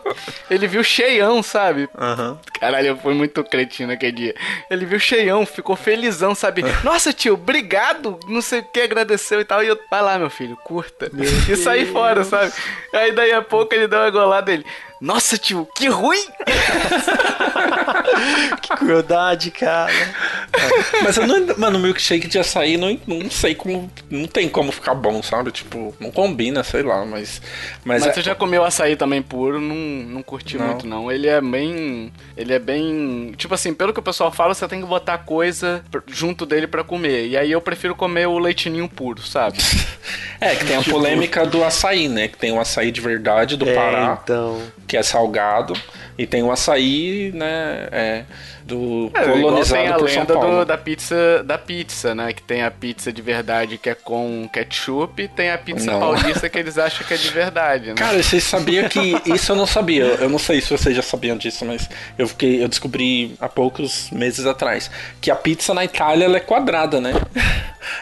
[0.49, 1.87] ele viu cheião, sabe?
[1.97, 2.37] Uhum.
[2.59, 4.35] Caralho, eu fui muito cretino aquele dia.
[4.69, 6.63] Ele viu cheião, ficou felizão, sabe?
[6.83, 8.19] Nossa, tio, obrigado.
[8.27, 9.63] Não sei o que, agradeceu e tal.
[9.63, 11.09] E eu, vai lá, meu filho, curta.
[11.13, 12.51] Meu e saí fora, sabe?
[12.93, 14.65] Aí daí a pouco ele deu uma golada dele.
[15.03, 16.25] Nossa, tio, que ruim!
[18.61, 19.91] que crueldade, cara.
[19.91, 21.03] É.
[21.03, 23.91] Mas eu não, mano, milkshake de açaí não, não sei como.
[24.09, 25.51] Não tem como ficar bom, sabe?
[25.51, 27.41] Tipo, não combina, sei lá, mas.
[27.83, 28.13] Mas, mas é...
[28.13, 30.67] você já comeu açaí também puro, não, não curti não.
[30.67, 31.11] muito, não.
[31.11, 32.13] Ele é bem.
[32.37, 33.33] Ele é bem.
[33.35, 36.81] Tipo assim, pelo que o pessoal fala, você tem que botar coisa junto dele para
[36.81, 37.27] comer.
[37.27, 39.57] E aí eu prefiro comer o leitinho puro, sabe?
[40.39, 40.91] é, que tem a tipo...
[40.91, 42.29] polêmica do açaí, né?
[42.29, 44.17] Que tem o açaí de verdade do é, Pará.
[44.23, 44.61] Então
[44.93, 45.73] que é salgado,
[46.17, 47.87] e tem o açaí, né?
[47.91, 48.23] É,
[48.65, 50.59] do é, colonizado tem a por São Paulo.
[50.59, 52.33] Do, da pizza da pizza, né?
[52.33, 55.99] Que tem a pizza de verdade que é com ketchup, e tem a pizza não.
[55.99, 57.95] paulista que eles acham que é de verdade, né?
[57.95, 60.03] Cara, vocês sabiam que isso eu não sabia.
[60.03, 64.09] Eu não sei se vocês já sabiam disso, mas eu fiquei, eu descobri há poucos
[64.11, 67.13] meses atrás que a pizza na Itália ela é quadrada, né?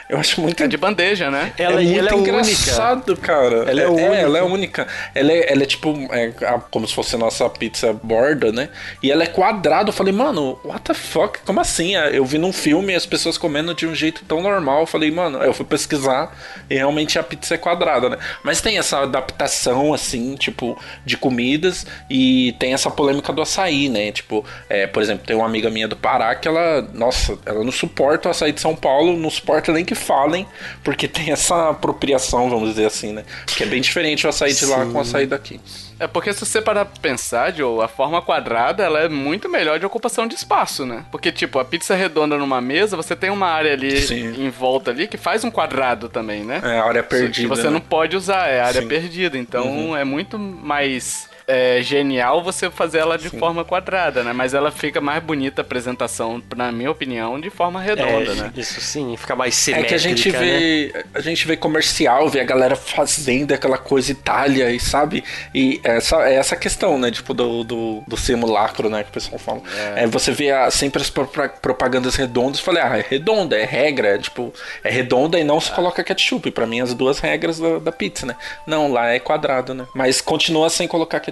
[0.07, 1.53] Eu acho muito é de bandeja, né?
[1.57, 3.27] Ela é, muito ela é engraçado, única.
[3.27, 3.69] cara.
[3.69, 4.15] Ela é, é, única.
[4.15, 4.87] É, ela é única.
[5.15, 6.31] Ela é, ela é tipo é,
[6.69, 8.69] como se fosse a nossa pizza borda, né?
[9.01, 9.89] E ela é quadrada.
[9.89, 11.39] Eu falei, mano, what the fuck?
[11.45, 11.95] Como assim?
[11.95, 14.81] É, eu vi num filme as pessoas comendo de um jeito tão normal.
[14.81, 16.35] Eu falei, mano, eu fui pesquisar
[16.69, 18.17] e realmente a pizza é quadrada, né?
[18.43, 24.11] Mas tem essa adaptação, assim, tipo, de comidas e tem essa polêmica do açaí, né?
[24.11, 27.71] Tipo, é, por exemplo, tem uma amiga minha do Pará que ela, nossa, ela não
[27.71, 30.45] suporta o açaí de São Paulo, não suporta nem que falem,
[30.83, 33.23] porque tem essa apropriação, vamos dizer assim, né?
[33.47, 35.59] Que é bem diferente o açaí de lá com o açaí daqui.
[35.99, 39.79] É porque se você parar pra pensar, Joe, a forma quadrada ela é muito melhor
[39.79, 41.05] de ocupação de espaço, né?
[41.11, 44.43] Porque, tipo, a pizza redonda numa mesa, você tem uma área ali Sim.
[44.43, 46.61] em volta ali que faz um quadrado também, né?
[46.63, 47.47] É, a área perdida.
[47.47, 47.69] Que você né?
[47.69, 48.87] não pode usar, é a área Sim.
[48.87, 49.37] perdida.
[49.37, 49.95] Então uhum.
[49.95, 54.33] é muito mais é genial você fazer ela de forma quadrada, né?
[54.33, 58.53] Mas ela fica mais bonita a apresentação, na minha opinião, de forma redonda, É, né?
[58.55, 60.39] Isso sim, fica mais É simétrica, que a gente né?
[60.39, 61.05] vê.
[61.13, 65.23] A gente vê comercial, vê a galera fazendo aquela coisa Itália, e sabe?
[65.53, 67.11] E essa, é essa questão, né?
[67.11, 69.03] Tipo, do, do, do simulacro, né?
[69.03, 69.61] Que o pessoal fala.
[69.95, 72.59] É, você vê a- sempre as propa- propagandas redondas.
[72.59, 74.09] Eu Falei, ah, é redonda, é regra.
[74.09, 76.51] É, tipo, é redonda e não se coloca ketchup.
[76.51, 78.35] Pra mim, as duas regras da, da pizza, né?
[78.67, 79.85] Não, lá é quadrado, né?
[79.95, 81.30] Mas continua sem colocar ketchup.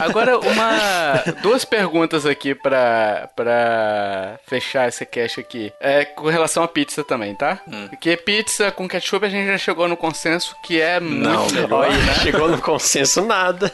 [0.00, 1.24] Agora, uma.
[1.42, 5.72] duas perguntas aqui pra, pra fechar esse cast aqui.
[5.80, 7.58] É com relação à pizza também, tá?
[7.90, 11.72] Porque pizza com ketchup a gente já chegou no consenso que é Não, muito melhor,
[11.88, 12.14] Olha, né?
[12.22, 13.72] chegou no consenso nada.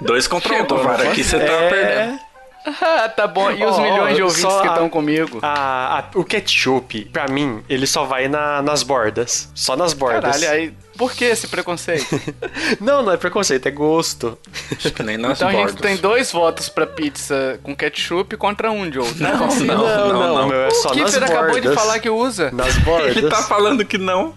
[0.00, 1.68] Dois contra um, não Aqui você tá É.
[1.68, 2.29] perdendo.
[3.16, 3.50] Tá bom.
[3.50, 5.38] E os Ó, milhões de ouvintes que a- estão comigo?
[5.42, 9.50] A- a- o ketchup, pra mim, ele só vai na- nas bordas.
[9.54, 10.40] Só nas bordas.
[10.40, 10.74] Caralho, aí.
[10.98, 12.06] Por que esse preconceito?
[12.78, 14.36] Não, não é preconceito, é gosto.
[14.76, 15.70] Acho que nem nas Então a bordas.
[15.72, 19.22] gente tem dois votos pra pizza com ketchup contra um de outro.
[19.22, 19.78] Não, é possível.
[19.78, 20.48] não, não, não.
[20.48, 21.30] meu, é O só nas Kiffer bordas.
[21.38, 22.50] acabou de falar que usa.
[22.50, 23.16] Nas bordas.
[23.16, 24.34] Ele tá falando que não.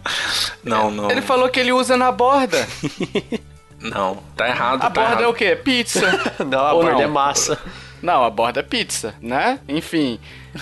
[0.64, 1.12] Não, não.
[1.12, 2.66] Ele falou que ele usa na borda.
[3.82, 4.76] Não, tá errado.
[4.86, 5.30] A tá borda é errado.
[5.32, 5.56] o quê?
[5.58, 6.00] Pizza.
[6.48, 7.02] Não, a Ou borda não?
[7.04, 7.60] é massa.
[8.04, 9.60] Não, a borda é pizza, né?
[9.68, 10.20] Enfim,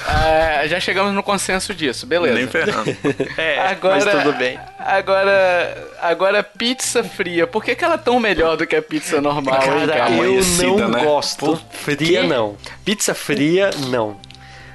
[0.08, 2.36] é, já chegamos no consenso disso, beleza.
[2.36, 2.96] Nem ferrando.
[3.36, 4.60] É, Agora, mas tudo bem.
[4.78, 7.48] Agora, agora pizza fria.
[7.48, 10.12] Por que, que ela é tão melhor do que a pizza normal, Cara, cara?
[10.12, 11.04] eu não né?
[11.04, 11.60] gosto.
[11.72, 12.56] Fria, não.
[12.86, 14.18] Pizza fria, não.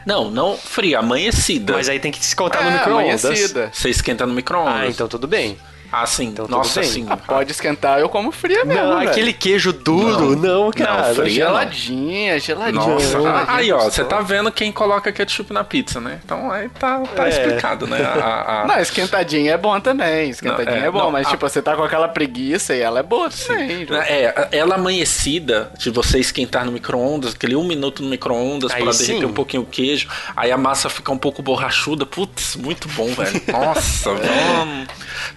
[0.05, 1.73] Não, não fria, amanhecida.
[1.73, 3.25] Mas aí tem que descontar no É, micro-ondas.
[3.25, 3.71] amanhecida.
[3.73, 4.75] Você esquenta no micro-ondas.
[4.83, 5.57] Ah, então tudo bem.
[5.93, 6.27] Ah, sim.
[6.27, 6.89] Então Nossa, bem.
[6.89, 7.07] sim.
[7.09, 9.11] Ah, pode esquentar, eu como fria mesmo, Não, velho.
[9.11, 11.15] aquele queijo duro, não, cara.
[11.15, 11.31] fria.
[11.31, 12.87] Geladinha, geladinha.
[12.87, 16.21] Nossa, geladinha, ah, aí ó, você tá vendo quem coloca ketchup na pizza, né?
[16.25, 17.29] Então aí tá, tá É.
[17.31, 18.03] explicado, né?
[18.03, 20.31] A, a- Não, esquentadinha é bom também.
[20.31, 22.81] Esquentadinha Não, é, é, bom, não, mas a- tipo, você tá com aquela preguiça e
[22.81, 23.87] ela é boa também.
[23.87, 24.01] João.
[24.03, 29.07] É, ela amanhecida, de você esquentar no micro-ondas, aquele um minuto no micro-ondas pra sim.
[29.07, 32.05] derreter um pouquinho o queijo, aí a massa fica um pouco borrachuda.
[32.07, 33.41] Putz, muito bom, velho.
[33.51, 34.89] Nossa, vamos.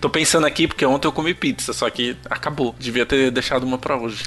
[0.01, 2.75] Tô pensando aqui porque ontem eu comi pizza, só que acabou.
[2.80, 4.23] Devia ter deixado uma pra hoje.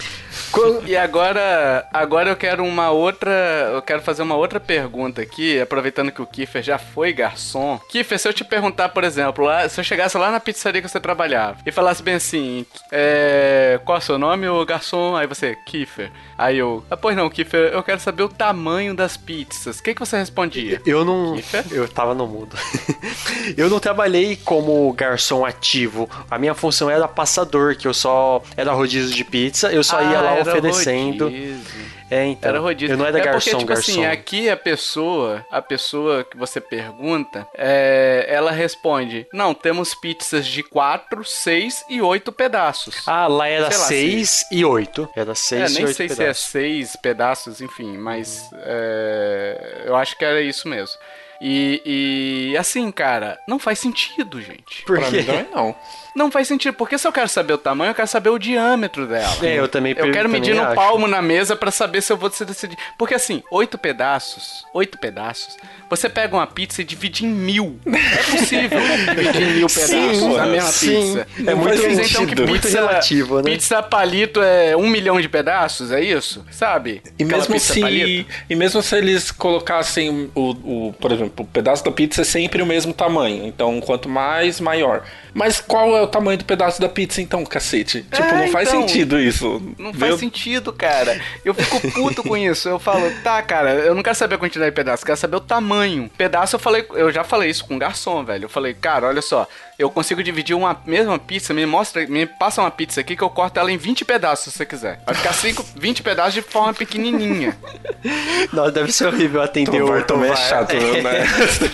[0.87, 3.31] E agora, agora eu quero uma outra,
[3.72, 7.81] eu quero fazer uma outra pergunta aqui, aproveitando que o Kiffer já foi garçom.
[7.88, 10.88] Kiffer, se eu te perguntar, por exemplo, lá, se eu chegasse lá na pizzaria que
[10.88, 15.16] você trabalhava e falasse bem assim, é, qual é o seu nome, o garçom?
[15.16, 16.11] Aí você, Kiffer.
[16.37, 19.79] Aí eu, ah, pois não, Kiffer, eu quero saber o tamanho das pizzas.
[19.79, 20.81] O que, que você respondia?
[20.87, 21.37] Eu não.
[21.37, 21.64] Kiffer?
[21.71, 22.57] Eu tava no mudo.
[23.57, 26.09] eu não trabalhei como garçom ativo.
[26.31, 30.18] A minha função era passador, que eu só era rodízio de pizza, eu só ia
[30.18, 31.25] Ah, lá era oferecendo.
[31.25, 31.92] rodízio.
[32.12, 32.51] É, então.
[32.51, 32.92] Era rodízio.
[32.92, 33.90] Eu não era é garçom, porque, tipo garçom.
[33.92, 40.46] assim, aqui a pessoa, a pessoa que você pergunta, é, ela responde: Não, temos pizzas
[40.46, 43.09] de 4, 6 e 8 pedaços.
[43.09, 45.09] Ah, lá era Sei lá, 6 e 8.
[45.16, 46.44] Era é, 6 e nem 8 sei se é pedaços.
[46.44, 50.98] 6 pedaços, enfim, mas é, eu acho que era isso mesmo.
[51.44, 54.85] E, e assim, cara, não faz sentido, gente.
[54.87, 55.16] Por Pra quê?
[55.16, 55.75] mim também não.
[56.14, 59.07] Não faz sentido, porque se eu quero saber o tamanho, eu quero saber o diâmetro
[59.07, 59.35] dela.
[59.42, 60.75] É, eu também Eu quero medir no acho.
[60.75, 62.77] palmo na mesa pra saber se eu vou decidir.
[62.98, 65.57] Porque assim, oito pedaços, oito pedaços,
[65.88, 67.79] você pega uma pizza e divide em mil.
[67.87, 68.79] É possível
[69.16, 70.88] dividir em mil pedaços Sim, na mesma sim.
[71.14, 71.27] pizza.
[71.38, 72.03] É Não muito sentido.
[72.05, 73.51] então que muito pizza, relativo, né?
[73.51, 76.44] Pizza palito é um milhão de pedaços, é isso?
[76.51, 77.03] Sabe?
[77.18, 78.31] E Aquela mesmo, se, palito.
[78.51, 80.51] e mesmo se eles colocassem o,
[80.88, 83.46] o, por exemplo, o pedaço da pizza é sempre o mesmo tamanho.
[83.46, 85.05] Então, quanto mais, maior.
[85.35, 88.03] Mas qual é o tamanho do pedaço da pizza, então, cacete?
[88.03, 89.61] Tipo, É, não faz então, sentido isso.
[89.79, 91.21] Não Meu- faz sentido, cara.
[91.45, 92.69] Eu fico puto com isso.
[92.69, 95.37] Eu falo, tá, cara, eu não quero saber a quantidade de pedaços, eu quero saber
[95.37, 96.11] o tamanho.
[96.17, 98.45] Pedaço, eu falei, eu já falei isso com um garçom, velho.
[98.45, 99.47] Eu falei, cara, olha só,
[99.78, 103.30] eu consigo dividir uma mesma pizza, me mostra, me passa uma pizza aqui que eu
[103.30, 105.00] corto ela em 20 pedaços, se você quiser.
[105.04, 107.56] Vai ficar 5, 20 pedaços de forma pequenininha.
[108.52, 111.24] Não, deve ser horrível atender o também é chato, né?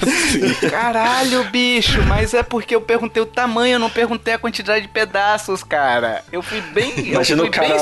[0.70, 4.88] Caralho, bicho, mas é porque eu perguntei o tamanho, eu não perguntei a quantidade de
[4.88, 6.22] pedaços, cara.
[6.30, 7.74] Eu fui bem, eu Imagina fui o cara,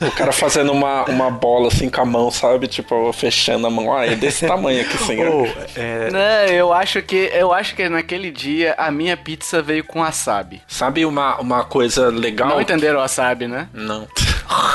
[0.00, 2.66] o cara fazendo uma, uma bola assim com a mão, sabe?
[2.66, 3.94] Tipo, fechando a mão.
[3.94, 5.32] Ah, é desse tamanho aqui, senhor.
[5.32, 9.84] Ou, é, Não, eu acho que eu acho que naquele dia a minha pizza veio
[9.84, 10.62] com wasabi.
[10.66, 12.48] Sabe uma, uma coisa legal?
[12.48, 13.68] Não entenderam o wasabi, né?
[13.72, 14.08] Não.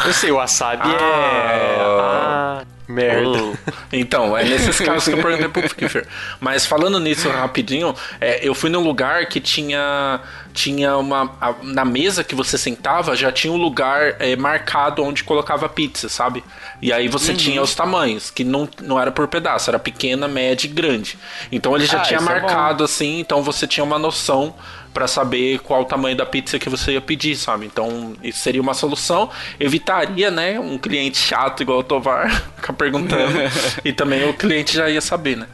[0.06, 0.98] eu sei, o wasabi é.
[1.00, 2.30] Ah.
[2.60, 3.30] Ah, merda.
[3.30, 3.56] Oh.
[3.92, 6.08] Então, é nesses casos que eu perguntei pro Kiffer.
[6.40, 10.20] Mas falando nisso rapidinho, é, eu fui num lugar que tinha
[10.54, 11.36] tinha uma.
[11.40, 16.10] A, na mesa que você sentava já tinha um lugar é, marcado onde colocava pizza,
[16.10, 16.44] sabe?
[16.82, 17.38] E aí você uhum.
[17.38, 21.18] tinha os tamanhos, que não, não era por pedaço, era pequena, média e grande.
[21.52, 24.56] Então ele já ah, tinha é marcado é assim, então você tinha uma noção
[24.94, 27.66] para saber qual o tamanho da pizza que você ia pedir, sabe?
[27.66, 29.30] Então, isso seria uma solução.
[29.60, 33.38] Evitaria, né, um cliente chato igual o Tovar ficar perguntando.
[33.86, 35.48] e também o cliente já ia saber, né?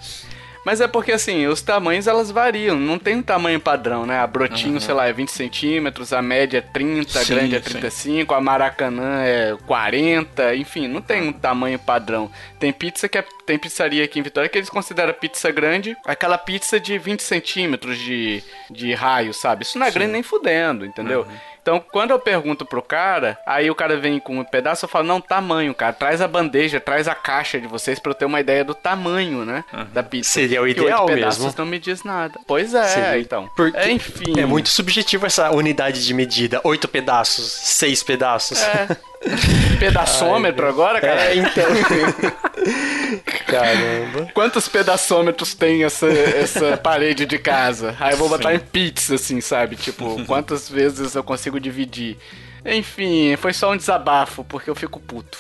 [0.66, 2.76] Mas é porque, assim, os tamanhos elas variam.
[2.76, 4.20] Não tem um tamanho padrão, né?
[4.20, 4.80] A brotinho, uhum.
[4.80, 8.38] sei lá, é 20 centímetros, a média é 30, a sim, grande é 35, sim.
[8.38, 12.32] a maracanã é 40, enfim, não tem um tamanho padrão.
[12.60, 16.38] Tem pizza que é, tem pizzaria aqui em Vitória que eles consideram pizza grande, aquela
[16.38, 19.64] pizza de 20 centímetros de, de raio, sabe?
[19.64, 20.00] Isso não é sim.
[20.00, 21.22] grande nem fudendo, entendeu?
[21.22, 21.55] Uhum.
[21.66, 25.08] Então, quando eu pergunto pro cara, aí o cara vem com um pedaço, eu falo,
[25.08, 25.94] não, tamanho, cara.
[25.94, 29.44] Traz a bandeja, traz a caixa de vocês pra eu ter uma ideia do tamanho,
[29.44, 29.64] né?
[29.74, 29.88] Uhum.
[29.92, 30.30] Da pizza.
[30.30, 31.52] Seria o ideal oito mesmo.
[31.58, 32.40] não me diz nada.
[32.46, 33.20] Pois é, Seria...
[33.20, 33.50] então.
[33.56, 34.40] Porque é, enfim.
[34.40, 36.62] É muito subjetivo essa unidade de medida.
[36.64, 38.62] Oito pedaços, seis pedaços.
[38.62, 38.88] É.
[39.80, 41.34] Pedaçômetro Ai, agora, cara?
[41.34, 41.66] É, então.
[43.46, 44.30] Caramba.
[44.34, 47.96] Quantos pedaçômetros tem essa, essa parede de casa?
[48.00, 48.56] Aí eu vou botar Sim.
[48.56, 49.76] em pizza, assim, sabe?
[49.76, 52.18] Tipo, quantas vezes eu consigo dividir?
[52.66, 55.38] Enfim, foi só um desabafo, porque eu fico puto.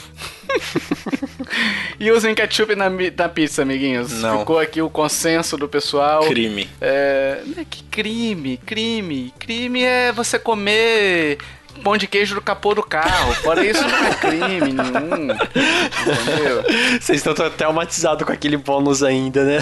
[1.99, 4.13] e usem ketchup na, na pizza, amiguinhos.
[4.13, 4.39] Não.
[4.39, 6.23] Ficou aqui o consenso do pessoal.
[6.27, 6.69] Crime.
[6.79, 9.33] É, que crime, crime.
[9.39, 11.39] Crime é você comer
[11.75, 13.33] pão de queijo do capô do carro.
[13.35, 15.31] Fora isso, não é crime nenhum.
[15.31, 16.63] Entendeu?
[16.99, 19.59] Vocês estão traumatizados com aquele bônus ainda, né?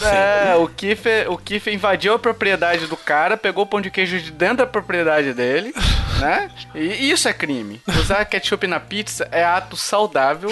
[0.00, 1.40] É, o Kiffer, o
[1.70, 5.74] invadiu a propriedade do cara, pegou o pão de queijo de dentro da propriedade dele,
[6.18, 6.50] né?
[6.74, 7.80] E isso é crime.
[7.98, 10.50] Usar ketchup na pizza é ato saudável,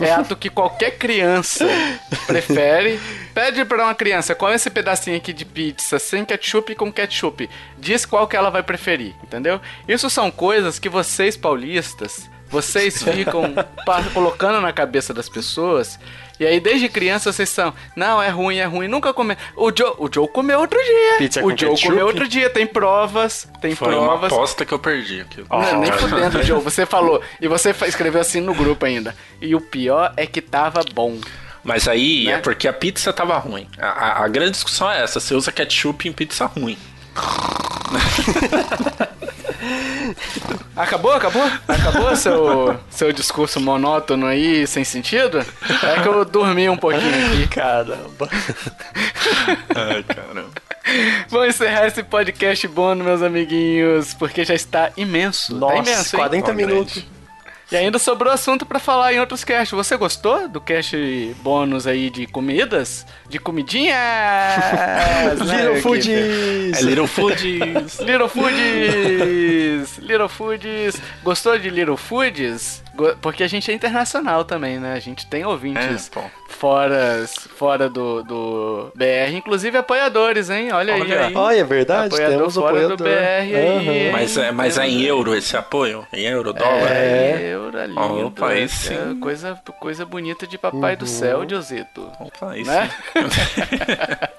[0.00, 1.66] é ato que qualquer criança
[2.26, 3.00] prefere.
[3.34, 7.48] Pede para uma criança, come esse pedacinho aqui de pizza sem ketchup e com ketchup.
[7.76, 9.60] Diz qual que ela vai preferir, entendeu?
[9.86, 13.54] Isso são coisas que vocês paulistas, vocês ficam
[14.12, 15.98] colocando na cabeça das pessoas
[16.38, 19.36] e aí, desde criança, vocês são, não, é ruim, é ruim, nunca come.
[19.56, 21.18] O Joe, o Joe comeu outro dia.
[21.18, 21.88] Pizza o Joe ketchup?
[21.88, 24.08] comeu outro dia, tem provas, tem Foi provas.
[24.08, 25.44] uma aposta que eu perdi aqui.
[25.50, 25.58] Oh.
[25.58, 27.20] Não, nem fudendo, Joe, você falou.
[27.40, 29.14] E você escreveu assim no grupo ainda.
[29.40, 31.18] E o pior é que tava bom.
[31.64, 32.32] Mas aí né?
[32.32, 33.68] é porque a pizza tava ruim.
[33.78, 36.78] A, a, a grande discussão é essa: você usa ketchup em pizza ruim.
[40.78, 41.42] Acabou, acabou?
[41.66, 45.38] Acabou seu, seu discurso monótono aí, sem sentido?
[45.38, 47.48] É que eu dormi um pouquinho aqui.
[47.48, 48.28] Caramba.
[49.74, 50.50] Ai, caramba.
[51.28, 55.54] Vamos encerrar esse podcast bônus, meus amiguinhos, porque já está imenso.
[55.54, 57.04] Nossa, tá imenso, 40 minutos.
[57.70, 59.76] E ainda sobrou assunto para falar em outros casts.
[59.76, 60.96] Você gostou do cast
[61.42, 63.06] bônus aí de comidas?
[63.28, 63.94] De comidinhas?
[65.38, 66.08] Little né, Foods!
[66.08, 67.98] É Little Foods!
[68.00, 69.98] Little Foods!
[69.98, 71.02] Little Foods!
[71.22, 72.82] Gostou de Little Foods?
[73.20, 74.94] Porque a gente é internacional também, né?
[74.94, 80.72] A gente tem ouvintes é, fora, fora do, do BR, inclusive apoiadores, hein?
[80.72, 81.34] Olha, Olha aí.
[81.34, 82.96] Olha, é verdade, apoiador temos fora apoiador.
[82.96, 84.10] do BR aí.
[84.10, 86.04] Mas, é, mas é em euro esse apoio?
[86.12, 86.90] Em euro, dólar?
[86.90, 88.26] É, euro, lindo.
[88.26, 88.94] Opa, aí sim.
[88.94, 90.98] É coisa, coisa bonita de papai uhum.
[90.98, 92.10] do céu, Diosito.
[92.20, 92.90] Opa, aí né?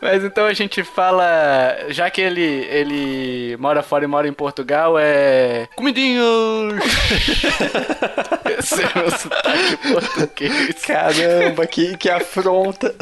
[0.00, 4.98] Mas então a gente fala, já que ele, ele mora fora e mora em Portugal,
[4.98, 5.68] é.
[5.76, 6.74] Comidinhos!
[8.58, 10.84] Esse é o sotaque português.
[10.84, 12.94] Caramba, que, que afronta!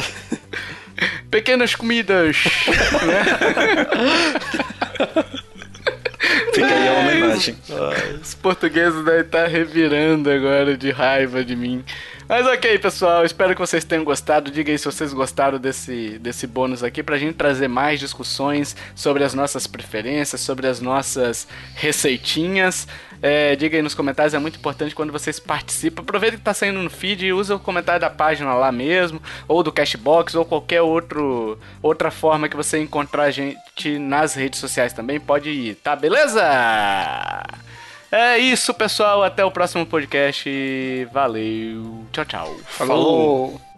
[1.30, 2.45] Pequenas comidas!
[3.07, 3.24] né?
[6.53, 7.57] Fica aí a homenagem.
[8.20, 11.84] Os portugueses devem estar revirando agora de raiva de mim.
[12.28, 14.53] Mas ok, pessoal, espero que vocês tenham gostado.
[14.53, 19.24] Diga aí se vocês gostaram desse, desse bônus aqui pra gente trazer mais discussões sobre
[19.24, 22.86] as nossas preferências, sobre as nossas receitinhas.
[23.22, 26.02] É, diga aí nos comentários, é muito importante quando vocês participam.
[26.02, 29.62] Aproveita que tá saindo no feed e usa o comentário da página lá mesmo, ou
[29.62, 34.92] do Cashbox, ou qualquer outro, outra forma que você encontrar a gente nas redes sociais
[34.92, 35.20] também.
[35.20, 35.94] Pode ir, tá?
[35.94, 36.40] Beleza?
[38.10, 39.22] É isso, pessoal.
[39.22, 41.08] Até o próximo podcast.
[41.12, 42.06] Valeu.
[42.12, 42.56] Tchau, tchau.
[42.66, 43.60] Falou.
[43.60, 43.70] Falou.